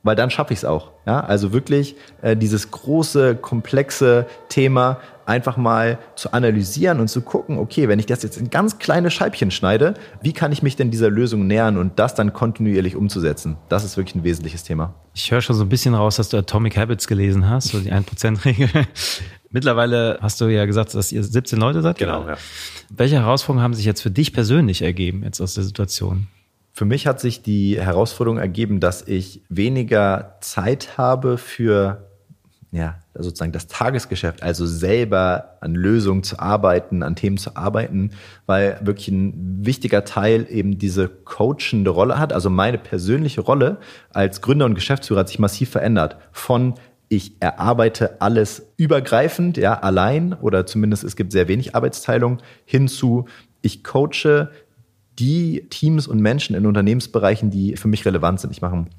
[0.02, 0.90] weil dann schaffe ich es auch.
[1.06, 1.20] Ja?
[1.20, 7.88] Also wirklich äh, dieses große, komplexe Thema einfach mal zu analysieren und zu gucken, okay,
[7.88, 11.10] wenn ich das jetzt in ganz kleine Scheibchen schneide, wie kann ich mich denn dieser
[11.10, 13.56] Lösung nähern und das dann kontinuierlich umzusetzen?
[13.68, 14.94] Das ist wirklich ein wesentliches Thema.
[15.14, 17.92] Ich höre schon so ein bisschen raus, dass du Atomic Habits gelesen hast, so die
[17.92, 18.68] 1%-Regel.
[19.52, 21.98] Mittlerweile hast du ja gesagt, dass ihr 17 Leute seid.
[21.98, 22.36] Genau, ja.
[22.90, 26.26] Welche Herausforderungen haben sich jetzt für dich persönlich ergeben, jetzt aus der Situation?
[26.72, 32.08] Für mich hat sich die Herausforderung ergeben, dass ich weniger Zeit habe für
[32.72, 38.12] ja, sozusagen das Tagesgeschäft, also selber an Lösungen zu arbeiten, an Themen zu arbeiten,
[38.46, 42.32] weil wirklich ein wichtiger Teil eben diese coachende Rolle hat.
[42.32, 43.76] Also meine persönliche Rolle
[44.10, 46.16] als Gründer und Geschäftsführer hat sich massiv verändert.
[46.32, 46.74] Von
[47.12, 53.26] ich erarbeite alles übergreifend, ja, allein oder zumindest es gibt sehr wenig Arbeitsteilung, hinzu,
[53.60, 54.50] ich coache
[55.18, 58.50] die Teams und Menschen in Unternehmensbereichen, die für mich relevant sind.
[58.50, 58.90] Ich mache ein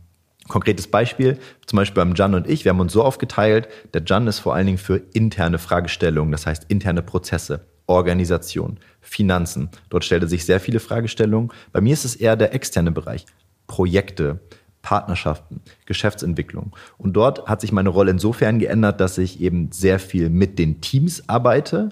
[0.47, 4.27] konkretes Beispiel, zum Beispiel beim Jan und ich, wir haben uns so aufgeteilt, der Jan
[4.27, 9.69] ist vor allen Dingen für interne Fragestellungen, das heißt interne Prozesse, Organisation, Finanzen.
[9.89, 11.51] Dort stellt er sich sehr viele Fragestellungen.
[11.71, 13.25] Bei mir ist es eher der externe Bereich,
[13.65, 14.39] Projekte,
[14.83, 16.75] Partnerschaften, Geschäftsentwicklung.
[16.99, 20.81] Und dort hat sich meine Rolle insofern geändert, dass ich eben sehr viel mit den
[20.81, 21.89] Teams arbeite,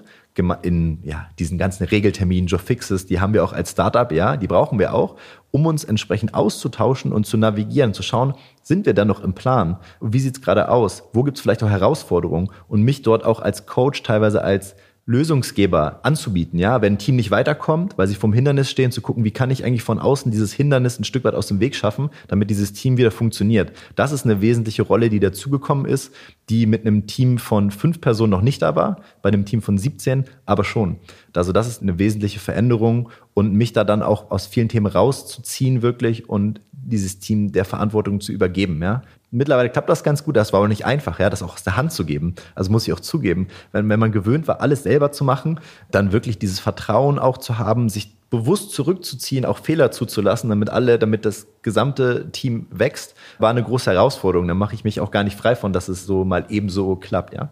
[0.62, 4.46] in ja, diesen ganzen Regelterminen, Job Fixes, die haben wir auch als Startup, ja, die
[4.46, 5.16] brauchen wir auch,
[5.50, 9.78] um uns entsprechend auszutauschen und zu navigieren, zu schauen, sind wir da noch im Plan?
[10.00, 11.02] Wie sieht's gerade aus?
[11.12, 12.50] Wo gibt's vielleicht auch Herausforderungen?
[12.68, 14.74] Und mich dort auch als Coach teilweise als
[15.04, 19.24] Lösungsgeber anzubieten, ja, wenn ein Team nicht weiterkommt, weil sie vom Hindernis stehen, zu gucken,
[19.24, 22.10] wie kann ich eigentlich von außen dieses Hindernis ein Stück weit aus dem Weg schaffen,
[22.28, 23.72] damit dieses Team wieder funktioniert.
[23.96, 26.14] Das ist eine wesentliche Rolle, die dazugekommen ist,
[26.48, 29.76] die mit einem Team von fünf Personen noch nicht da war, bei einem Team von
[29.76, 30.98] 17 aber schon.
[31.36, 35.82] Also das ist eine wesentliche Veränderung und mich da dann auch aus vielen Themen rauszuziehen
[35.82, 39.02] wirklich und dieses Team der Verantwortung zu übergeben, ja
[39.32, 40.36] mittlerweile klappt das ganz gut.
[40.36, 42.36] Das war auch nicht einfach, ja, das auch aus der Hand zu geben.
[42.54, 45.58] Also muss ich auch zugeben, wenn, wenn man gewöhnt war, alles selber zu machen,
[45.90, 50.98] dann wirklich dieses Vertrauen auch zu haben, sich bewusst zurückzuziehen, auch Fehler zuzulassen, damit alle,
[50.98, 54.48] damit das gesamte Team wächst, war eine große Herausforderung.
[54.48, 57.34] Da mache ich mich auch gar nicht frei von, dass es so mal ebenso klappt,
[57.34, 57.50] ja.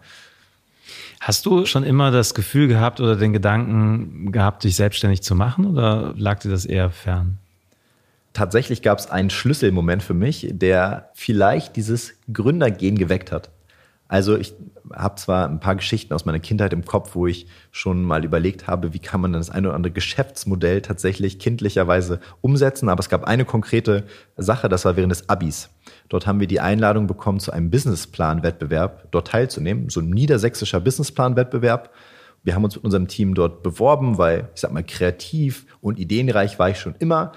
[1.21, 5.65] Hast du schon immer das Gefühl gehabt oder den Gedanken gehabt, dich selbstständig zu machen
[5.65, 7.37] oder lag dir das eher fern?
[8.33, 13.49] tatsächlich gab es einen Schlüsselmoment für mich, der vielleicht dieses Gründergehen geweckt hat.
[14.11, 14.53] Also ich
[14.93, 18.67] habe zwar ein paar Geschichten aus meiner Kindheit im Kopf, wo ich schon mal überlegt
[18.67, 23.23] habe, wie kann man das eine oder andere Geschäftsmodell tatsächlich kindlicherweise umsetzen, aber es gab
[23.23, 24.03] eine konkrete
[24.35, 25.69] Sache, das war während des Abis.
[26.09, 31.91] Dort haben wir die Einladung bekommen, zu einem Businessplan-Wettbewerb dort teilzunehmen, so ein niedersächsischer Businessplan-Wettbewerb.
[32.43, 36.59] Wir haben uns mit unserem Team dort beworben, weil ich sag mal kreativ und ideenreich
[36.59, 37.31] war ich schon immer,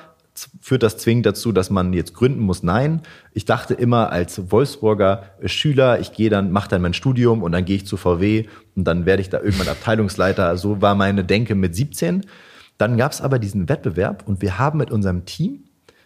[0.60, 2.62] führt das zwingend dazu, dass man jetzt gründen muss?
[2.62, 3.02] Nein.
[3.32, 7.64] Ich dachte immer als Wolfsburger Schüler, ich gehe dann, mache dann mein Studium und dann
[7.64, 10.56] gehe ich zu VW und dann werde ich da irgendwann Abteilungsleiter.
[10.56, 12.26] So war meine Denke mit 17.
[12.78, 15.63] Dann gab es aber diesen Wettbewerb und wir haben mit unserem Team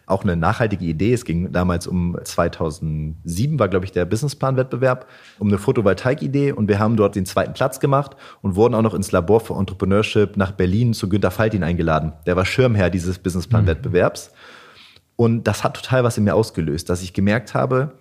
[0.09, 1.13] auch eine nachhaltige Idee.
[1.13, 5.07] Es ging damals um 2007, war, glaube ich, der Businessplan-Wettbewerb,
[5.39, 6.51] um eine Photovoltaik-Idee.
[6.51, 9.55] Und wir haben dort den zweiten Platz gemacht und wurden auch noch ins Labor für
[9.55, 12.13] Entrepreneurship nach Berlin zu Günter Faltin eingeladen.
[12.25, 14.31] Der war Schirmherr dieses Businessplan-Wettbewerbs.
[15.15, 17.93] Und das hat total was in mir ausgelöst, dass ich gemerkt habe,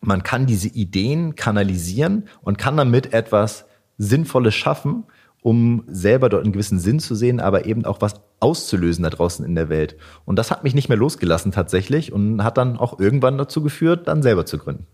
[0.00, 3.64] man kann diese Ideen kanalisieren und kann damit etwas
[3.96, 5.04] Sinnvolles schaffen
[5.44, 9.44] um selber dort einen gewissen Sinn zu sehen, aber eben auch was auszulösen da draußen
[9.44, 9.96] in der Welt.
[10.24, 14.08] Und das hat mich nicht mehr losgelassen tatsächlich und hat dann auch irgendwann dazu geführt,
[14.08, 14.86] dann selber zu gründen.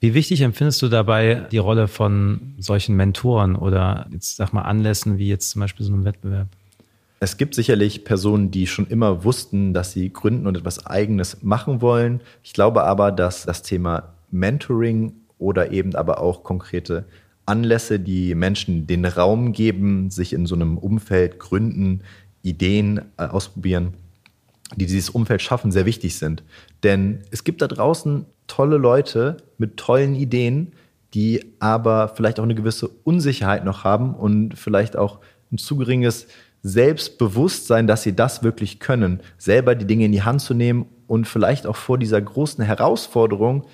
[0.00, 5.18] Wie wichtig empfindest du dabei die Rolle von solchen Mentoren oder jetzt sag mal Anlässen
[5.18, 6.48] wie jetzt zum Beispiel so einem Wettbewerb?
[7.18, 11.80] Es gibt sicherlich Personen, die schon immer wussten, dass sie gründen und etwas Eigenes machen
[11.80, 12.20] wollen.
[12.42, 17.06] Ich glaube aber, dass das Thema Mentoring oder eben aber auch konkrete
[17.46, 22.02] Anlässe, die Menschen den Raum geben, sich in so einem Umfeld gründen,
[22.46, 23.94] Ideen äh, ausprobieren,
[24.76, 26.42] die dieses Umfeld schaffen, sehr wichtig sind.
[26.82, 30.72] Denn es gibt da draußen tolle Leute mit tollen Ideen,
[31.14, 35.20] die aber vielleicht auch eine gewisse Unsicherheit noch haben und vielleicht auch
[35.52, 36.26] ein zu geringes
[36.62, 41.26] Selbstbewusstsein, dass sie das wirklich können, selber die Dinge in die Hand zu nehmen und
[41.26, 43.66] vielleicht auch vor dieser großen Herausforderung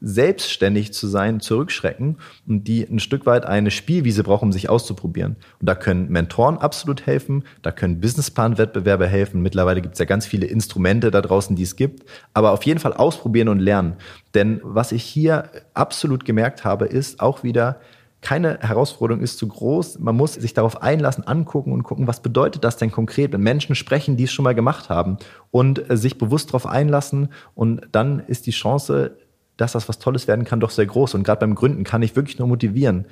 [0.00, 5.36] selbstständig zu sein, zurückschrecken und die ein Stück weit eine Spielwiese brauchen, um sich auszuprobieren.
[5.60, 9.42] Und da können Mentoren absolut helfen, da können Businessplan-Wettbewerbe helfen.
[9.42, 12.04] Mittlerweile gibt es ja ganz viele Instrumente da draußen, die es gibt.
[12.34, 13.96] Aber auf jeden Fall ausprobieren und lernen.
[14.34, 17.80] Denn was ich hier absolut gemerkt habe, ist auch wieder,
[18.22, 19.98] keine Herausforderung ist zu groß.
[19.98, 23.74] Man muss sich darauf einlassen, angucken und gucken, was bedeutet das denn konkret, wenn Menschen
[23.74, 25.16] sprechen, die es schon mal gemacht haben
[25.50, 27.30] und äh, sich bewusst darauf einlassen.
[27.54, 29.16] Und dann ist die Chance,
[29.60, 31.14] dass das was Tolles werden kann, doch sehr groß.
[31.14, 33.06] Und gerade beim Gründen kann ich wirklich nur motivieren.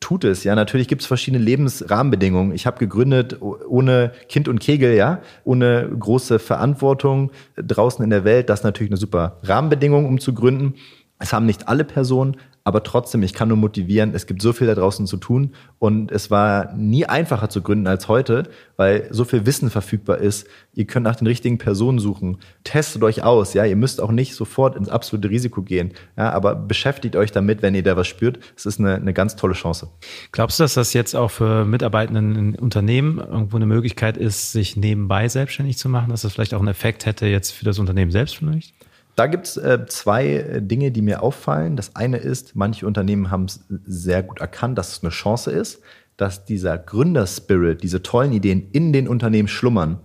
[0.00, 0.54] Tut es, ja.
[0.54, 2.52] Natürlich gibt es verschiedene Lebensrahmenbedingungen.
[2.52, 8.50] Ich habe gegründet ohne Kind und Kegel, ja, ohne große Verantwortung draußen in der Welt.
[8.50, 10.74] Das ist natürlich eine super Rahmenbedingung, um zu gründen.
[11.18, 14.66] Es haben nicht alle Personen, aber trotzdem, ich kann nur motivieren, es gibt so viel
[14.66, 18.44] da draußen zu tun und es war nie einfacher zu gründen als heute,
[18.76, 20.46] weil so viel Wissen verfügbar ist.
[20.72, 22.38] Ihr könnt nach den richtigen Personen suchen.
[22.64, 23.66] Testet euch aus, ja.
[23.66, 26.32] Ihr müsst auch nicht sofort ins absolute Risiko gehen, ja.
[26.32, 28.38] Aber beschäftigt euch damit, wenn ihr da was spürt.
[28.56, 29.88] Es ist eine, eine ganz tolle Chance.
[30.32, 34.74] Glaubst du, dass das jetzt auch für Mitarbeitenden in Unternehmen irgendwo eine Möglichkeit ist, sich
[34.74, 38.10] nebenbei selbstständig zu machen, dass das vielleicht auch einen Effekt hätte jetzt für das Unternehmen
[38.10, 38.74] selbst vielleicht?
[39.16, 41.76] Da gibt es äh, zwei äh, Dinge, die mir auffallen.
[41.76, 45.80] Das eine ist, manche Unternehmen haben es sehr gut erkannt, dass es eine Chance ist,
[46.16, 50.00] dass dieser Gründerspirit, diese tollen Ideen in den Unternehmen schlummern.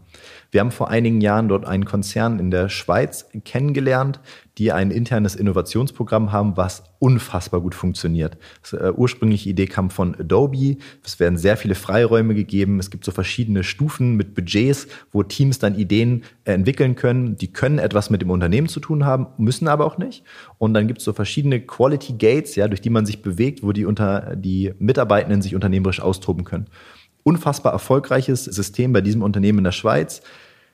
[0.52, 4.20] Wir haben vor einigen Jahren dort einen Konzern in der Schweiz kennengelernt,
[4.60, 8.38] die ein internes Innovationsprogramm haben, was unfassbar gut funktioniert.
[8.70, 10.78] Die äh, ursprüngliche Idee kam von Adobe.
[11.04, 12.78] Es werden sehr viele Freiräume gegeben.
[12.78, 17.38] Es gibt so verschiedene Stufen mit Budgets, wo Teams dann Ideen äh, entwickeln können.
[17.38, 20.24] Die können etwas mit dem Unternehmen zu tun haben, müssen aber auch nicht.
[20.58, 23.72] Und dann gibt es so verschiedene Quality Gates, ja, durch die man sich bewegt, wo
[23.72, 26.68] die, unter, die Mitarbeitenden sich unternehmerisch austoben können
[27.24, 30.22] unfassbar erfolgreiches System bei diesem Unternehmen in der Schweiz.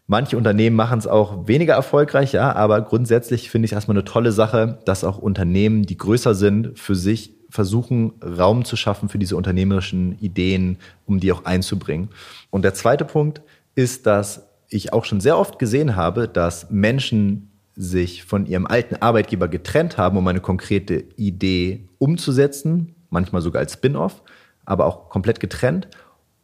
[0.07, 4.31] Manche Unternehmen machen es auch weniger erfolgreich, ja, aber grundsätzlich finde ich erstmal eine tolle
[4.31, 9.35] Sache, dass auch Unternehmen, die größer sind, für sich versuchen, Raum zu schaffen für diese
[9.35, 12.09] unternehmerischen Ideen, um die auch einzubringen.
[12.51, 13.41] Und der zweite Punkt
[13.73, 18.95] ist, dass ich auch schon sehr oft gesehen habe, dass Menschen sich von ihrem alten
[18.95, 24.21] Arbeitgeber getrennt haben, um eine konkrete Idee umzusetzen, manchmal sogar als Spin-off,
[24.65, 25.87] aber auch komplett getrennt.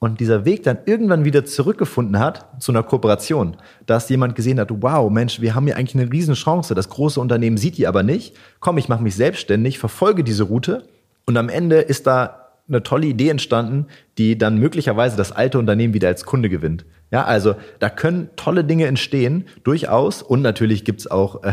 [0.04, 4.70] Und dieser Weg dann irgendwann wieder zurückgefunden hat zu einer Kooperation, dass jemand gesehen hat,
[4.72, 8.36] wow, Mensch, wir haben hier eigentlich eine Riesenchance, das große Unternehmen sieht die aber nicht.
[8.60, 10.88] Komm, ich mache mich selbstständig, verfolge diese Route
[11.26, 13.86] und am Ende ist da eine tolle Idee entstanden,
[14.22, 16.86] die dann möglicherweise das alte Unternehmen wieder als Kunde gewinnt.
[17.12, 20.22] Ja, also da können tolle Dinge entstehen, durchaus.
[20.22, 21.52] Und natürlich gibt's auch, äh,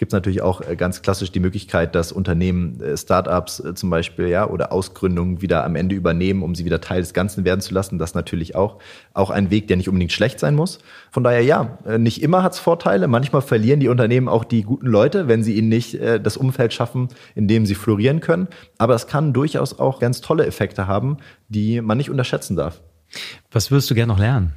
[0.12, 4.48] natürlich auch äh, ganz klassisch die Möglichkeit, dass Unternehmen, äh, Startups äh, zum Beispiel, ja,
[4.48, 7.98] oder Ausgründungen wieder am Ende übernehmen, um sie wieder Teil des Ganzen werden zu lassen.
[7.98, 8.78] Das ist natürlich auch,
[9.12, 10.78] auch ein Weg, der nicht unbedingt schlecht sein muss.
[11.10, 13.08] Von daher, ja, äh, nicht immer hat's Vorteile.
[13.08, 16.72] Manchmal verlieren die Unternehmen auch die guten Leute, wenn sie ihnen nicht äh, das Umfeld
[16.72, 18.46] schaffen, in dem sie florieren können.
[18.78, 21.16] Aber es kann durchaus auch ganz tolle Effekte haben,
[21.48, 22.80] die man nicht unterschätzen darf.
[23.50, 24.54] Was würdest du gerne noch lernen?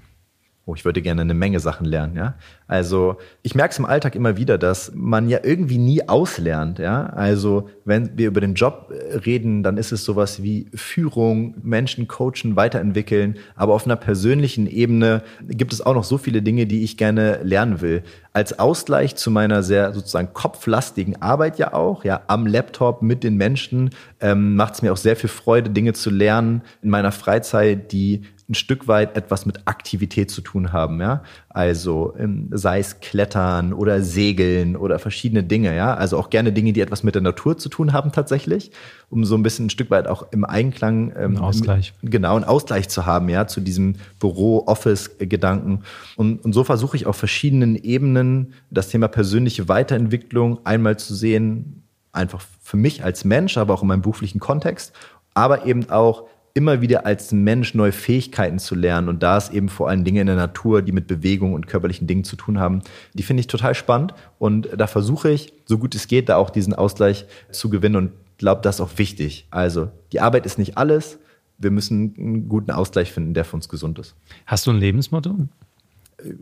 [0.65, 2.35] Oh, ich würde gerne eine Menge Sachen lernen, ja.
[2.67, 7.07] Also ich merke es im Alltag immer wieder, dass man ja irgendwie nie auslernt, ja.
[7.07, 12.07] Also wenn wir über den Job äh, reden, dann ist es sowas wie Führung, Menschen
[12.07, 13.39] coachen, weiterentwickeln.
[13.55, 17.41] Aber auf einer persönlichen Ebene gibt es auch noch so viele Dinge, die ich gerne
[17.43, 18.01] lernen will.
[18.31, 23.35] Als Ausgleich zu meiner sehr sozusagen kopflastigen Arbeit ja auch, ja, am Laptop mit den
[23.35, 23.89] Menschen,
[24.21, 28.21] ähm, macht es mir auch sehr viel Freude, Dinge zu lernen in meiner Freizeit, die
[28.53, 31.23] ein Stück weit etwas mit Aktivität zu tun haben, ja.
[31.49, 35.95] Also ähm, sei es Klettern oder Segeln oder verschiedene Dinge, ja.
[35.95, 38.71] Also auch gerne Dinge, die etwas mit der Natur zu tun haben tatsächlich,
[39.09, 41.93] um so ein bisschen ein Stück weit auch im Einklang ähm, ein Ausgleich.
[42.03, 45.83] genau, einen Ausgleich zu haben, ja, zu diesem Büro-Office-Gedanken.
[46.15, 51.83] Und, und so versuche ich auf verschiedenen Ebenen das Thema persönliche Weiterentwicklung einmal zu sehen,
[52.11, 54.93] einfach für mich als Mensch, aber auch in meinem beruflichen Kontext,
[55.33, 59.09] aber eben auch immer wieder als Mensch neue Fähigkeiten zu lernen.
[59.09, 62.05] Und da ist eben vor allem Dinge in der Natur, die mit Bewegung und körperlichen
[62.05, 62.81] Dingen zu tun haben,
[63.13, 64.13] die finde ich total spannend.
[64.37, 68.11] Und da versuche ich, so gut es geht, da auch diesen Ausgleich zu gewinnen und
[68.37, 69.47] glaube, das ist auch wichtig.
[69.49, 71.17] Also die Arbeit ist nicht alles.
[71.57, 74.15] Wir müssen einen guten Ausgleich finden, der für uns gesund ist.
[74.45, 75.47] Hast du ein Lebensmotto?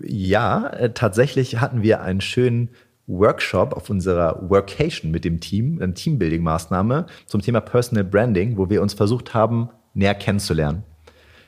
[0.03, 2.70] Ja, äh, tatsächlich hatten wir einen schönen
[3.07, 8.82] Workshop auf unserer Workation mit dem Team, eine Teambuilding-Maßnahme zum Thema Personal Branding, wo wir
[8.82, 10.84] uns versucht haben, näher kennenzulernen.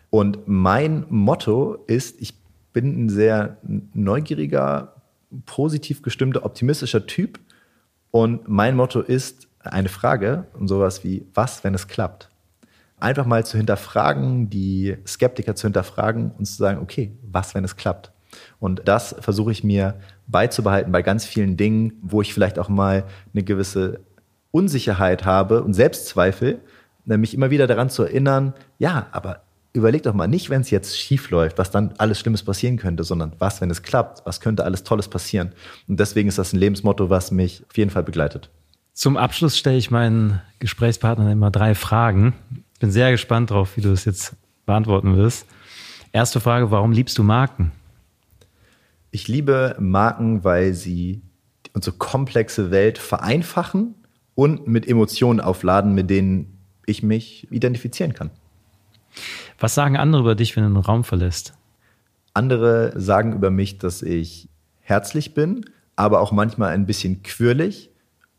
[0.10, 2.36] Und mein Motto ist, ich
[2.72, 3.58] bin ein sehr
[3.94, 4.96] neugieriger,
[5.46, 7.39] positiv gestimmter, optimistischer Typ.
[8.12, 12.30] Und mein Motto ist eine Frage und sowas wie, was, wenn es klappt?
[13.00, 17.76] Einfach mal zu hinterfragen, die Skeptiker zu hinterfragen und zu sagen, okay, was, wenn es
[17.76, 18.12] klappt?
[18.60, 19.96] Und das versuche ich mir
[20.28, 24.02] beizubehalten bei ganz vielen Dingen, wo ich vielleicht auch mal eine gewisse
[24.52, 26.62] Unsicherheit habe und Selbstzweifel,
[27.06, 29.43] nämlich immer wieder daran zu erinnern, ja, aber
[29.74, 33.04] überleg doch mal nicht, wenn es jetzt schief läuft, was dann alles Schlimmes passieren könnte,
[33.04, 35.54] sondern was, wenn es klappt, was könnte alles Tolles passieren.
[35.88, 38.49] Und deswegen ist das ein Lebensmotto, was mich auf jeden Fall begleitet.
[38.93, 42.34] Zum Abschluss stelle ich meinen Gesprächspartnern immer drei Fragen.
[42.80, 44.36] Bin sehr gespannt drauf, wie du das jetzt
[44.68, 45.47] beantworten wirst.
[46.12, 47.72] Erste Frage, warum liebst du Marken?
[49.10, 51.24] Ich liebe Marken, weil sie
[51.74, 53.95] unsere komplexe Welt vereinfachen
[54.36, 58.30] und mit Emotionen aufladen, mit denen ich mich identifizieren kann.
[59.60, 61.54] Was sagen andere über dich, wenn du einen Raum verlässt?
[62.34, 64.50] Andere sagen über mich, dass ich
[64.82, 65.66] herzlich bin,
[65.96, 67.90] aber auch manchmal ein bisschen quirlig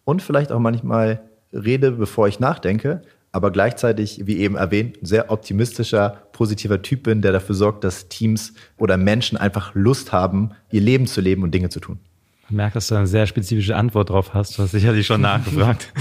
[0.05, 1.23] und vielleicht auch manchmal
[1.53, 3.03] rede, bevor ich nachdenke,
[3.35, 8.55] aber gleichzeitig, wie eben erwähnt, sehr optimistischer, positiver Typ bin, der dafür sorgt, dass Teams
[8.77, 11.99] oder Menschen einfach Lust haben, ihr Leben zu leben und Dinge zu tun.
[12.49, 14.57] Man merkt, dass du eine sehr spezifische Antwort drauf hast.
[14.57, 15.93] Du hast sicherlich schon nachgefragt.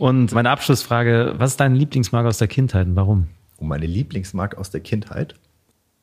[0.00, 3.26] Und meine Abschlussfrage, was ist deine Lieblingsmarke aus der Kindheit und warum?
[3.58, 5.34] Und meine Lieblingsmarke aus der Kindheit?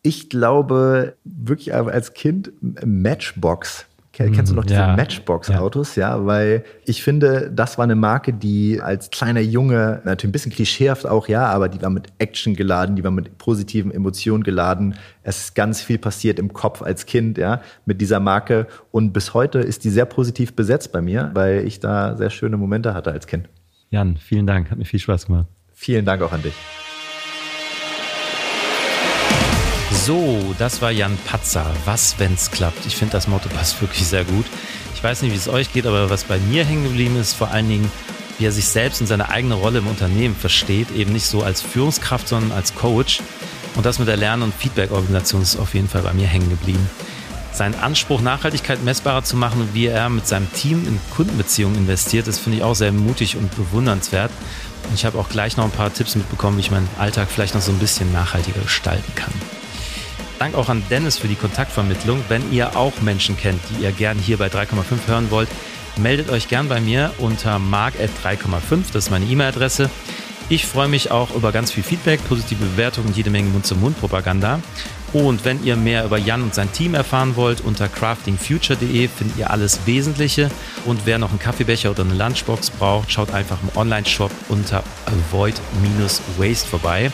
[0.04, 2.52] Ich glaube wirklich als Kind
[2.86, 3.88] Matchbox.
[4.12, 4.96] Kennst du noch diese ja.
[4.96, 5.96] Matchbox-Autos?
[5.96, 6.18] Ja.
[6.18, 10.52] ja, weil ich finde, das war eine Marke, die als kleiner Junge, natürlich ein bisschen
[10.52, 14.94] klischeehaft auch, ja, aber die war mit Action geladen, die war mit positiven Emotionen geladen.
[15.24, 18.68] Es ist ganz viel passiert im Kopf als Kind, ja, mit dieser Marke.
[18.92, 22.58] Und bis heute ist die sehr positiv besetzt bei mir, weil ich da sehr schöne
[22.58, 23.50] Momente hatte als Kind.
[23.90, 25.48] Jan, vielen Dank, hat mir viel Spaß gemacht.
[25.74, 26.54] Vielen Dank auch an dich.
[29.92, 31.66] So, das war Jan Patzer.
[31.86, 32.86] Was, wenn's klappt?
[32.86, 34.46] Ich finde, das Motto passt wirklich sehr gut.
[34.94, 37.52] Ich weiß nicht, wie es euch geht, aber was bei mir hängen geblieben ist, vor
[37.52, 37.92] allen Dingen,
[38.38, 41.62] wie er sich selbst und seine eigene Rolle im Unternehmen versteht, eben nicht so als
[41.62, 43.22] Führungskraft, sondern als Coach.
[43.76, 46.90] Und das mit der Lern- und Feedback-Organisation ist auf jeden Fall bei mir hängen geblieben
[47.58, 52.28] seinen Anspruch, Nachhaltigkeit messbarer zu machen und wie er mit seinem Team in Kundenbeziehungen investiert,
[52.28, 54.32] das finde ich auch sehr mutig und bewundernswert.
[54.94, 57.62] Ich habe auch gleich noch ein paar Tipps mitbekommen, wie ich meinen Alltag vielleicht noch
[57.62, 59.34] so ein bisschen nachhaltiger gestalten kann.
[60.40, 62.24] Dank auch an Dennis für die Kontaktvermittlung.
[62.30, 65.50] Wenn ihr auch Menschen kennt, die ihr gern hier bei 3,5 hören wollt,
[65.98, 68.94] meldet euch gern bei mir unter mark.3,5.
[68.94, 69.90] Das ist meine E-Mail-Adresse.
[70.50, 74.60] Ich freue mich auch über ganz viel Feedback, positive Bewertungen und jede Menge Mund-zu-Mund-Propaganda.
[75.14, 79.50] Und wenn ihr mehr über Jan und sein Team erfahren wollt, unter craftingfuture.de findet ihr
[79.52, 80.52] alles Wesentliche.
[80.86, 84.84] Und wer noch einen Kaffeebecher oder eine Lunchbox braucht, schaut einfach im Online-Shop unter
[85.32, 87.12] avoid-waste vorbei.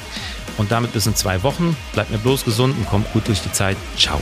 [0.57, 1.75] Und damit bis in zwei Wochen.
[1.93, 3.77] Bleibt mir bloß gesund und kommt gut durch die Zeit.
[3.97, 4.19] Ciao.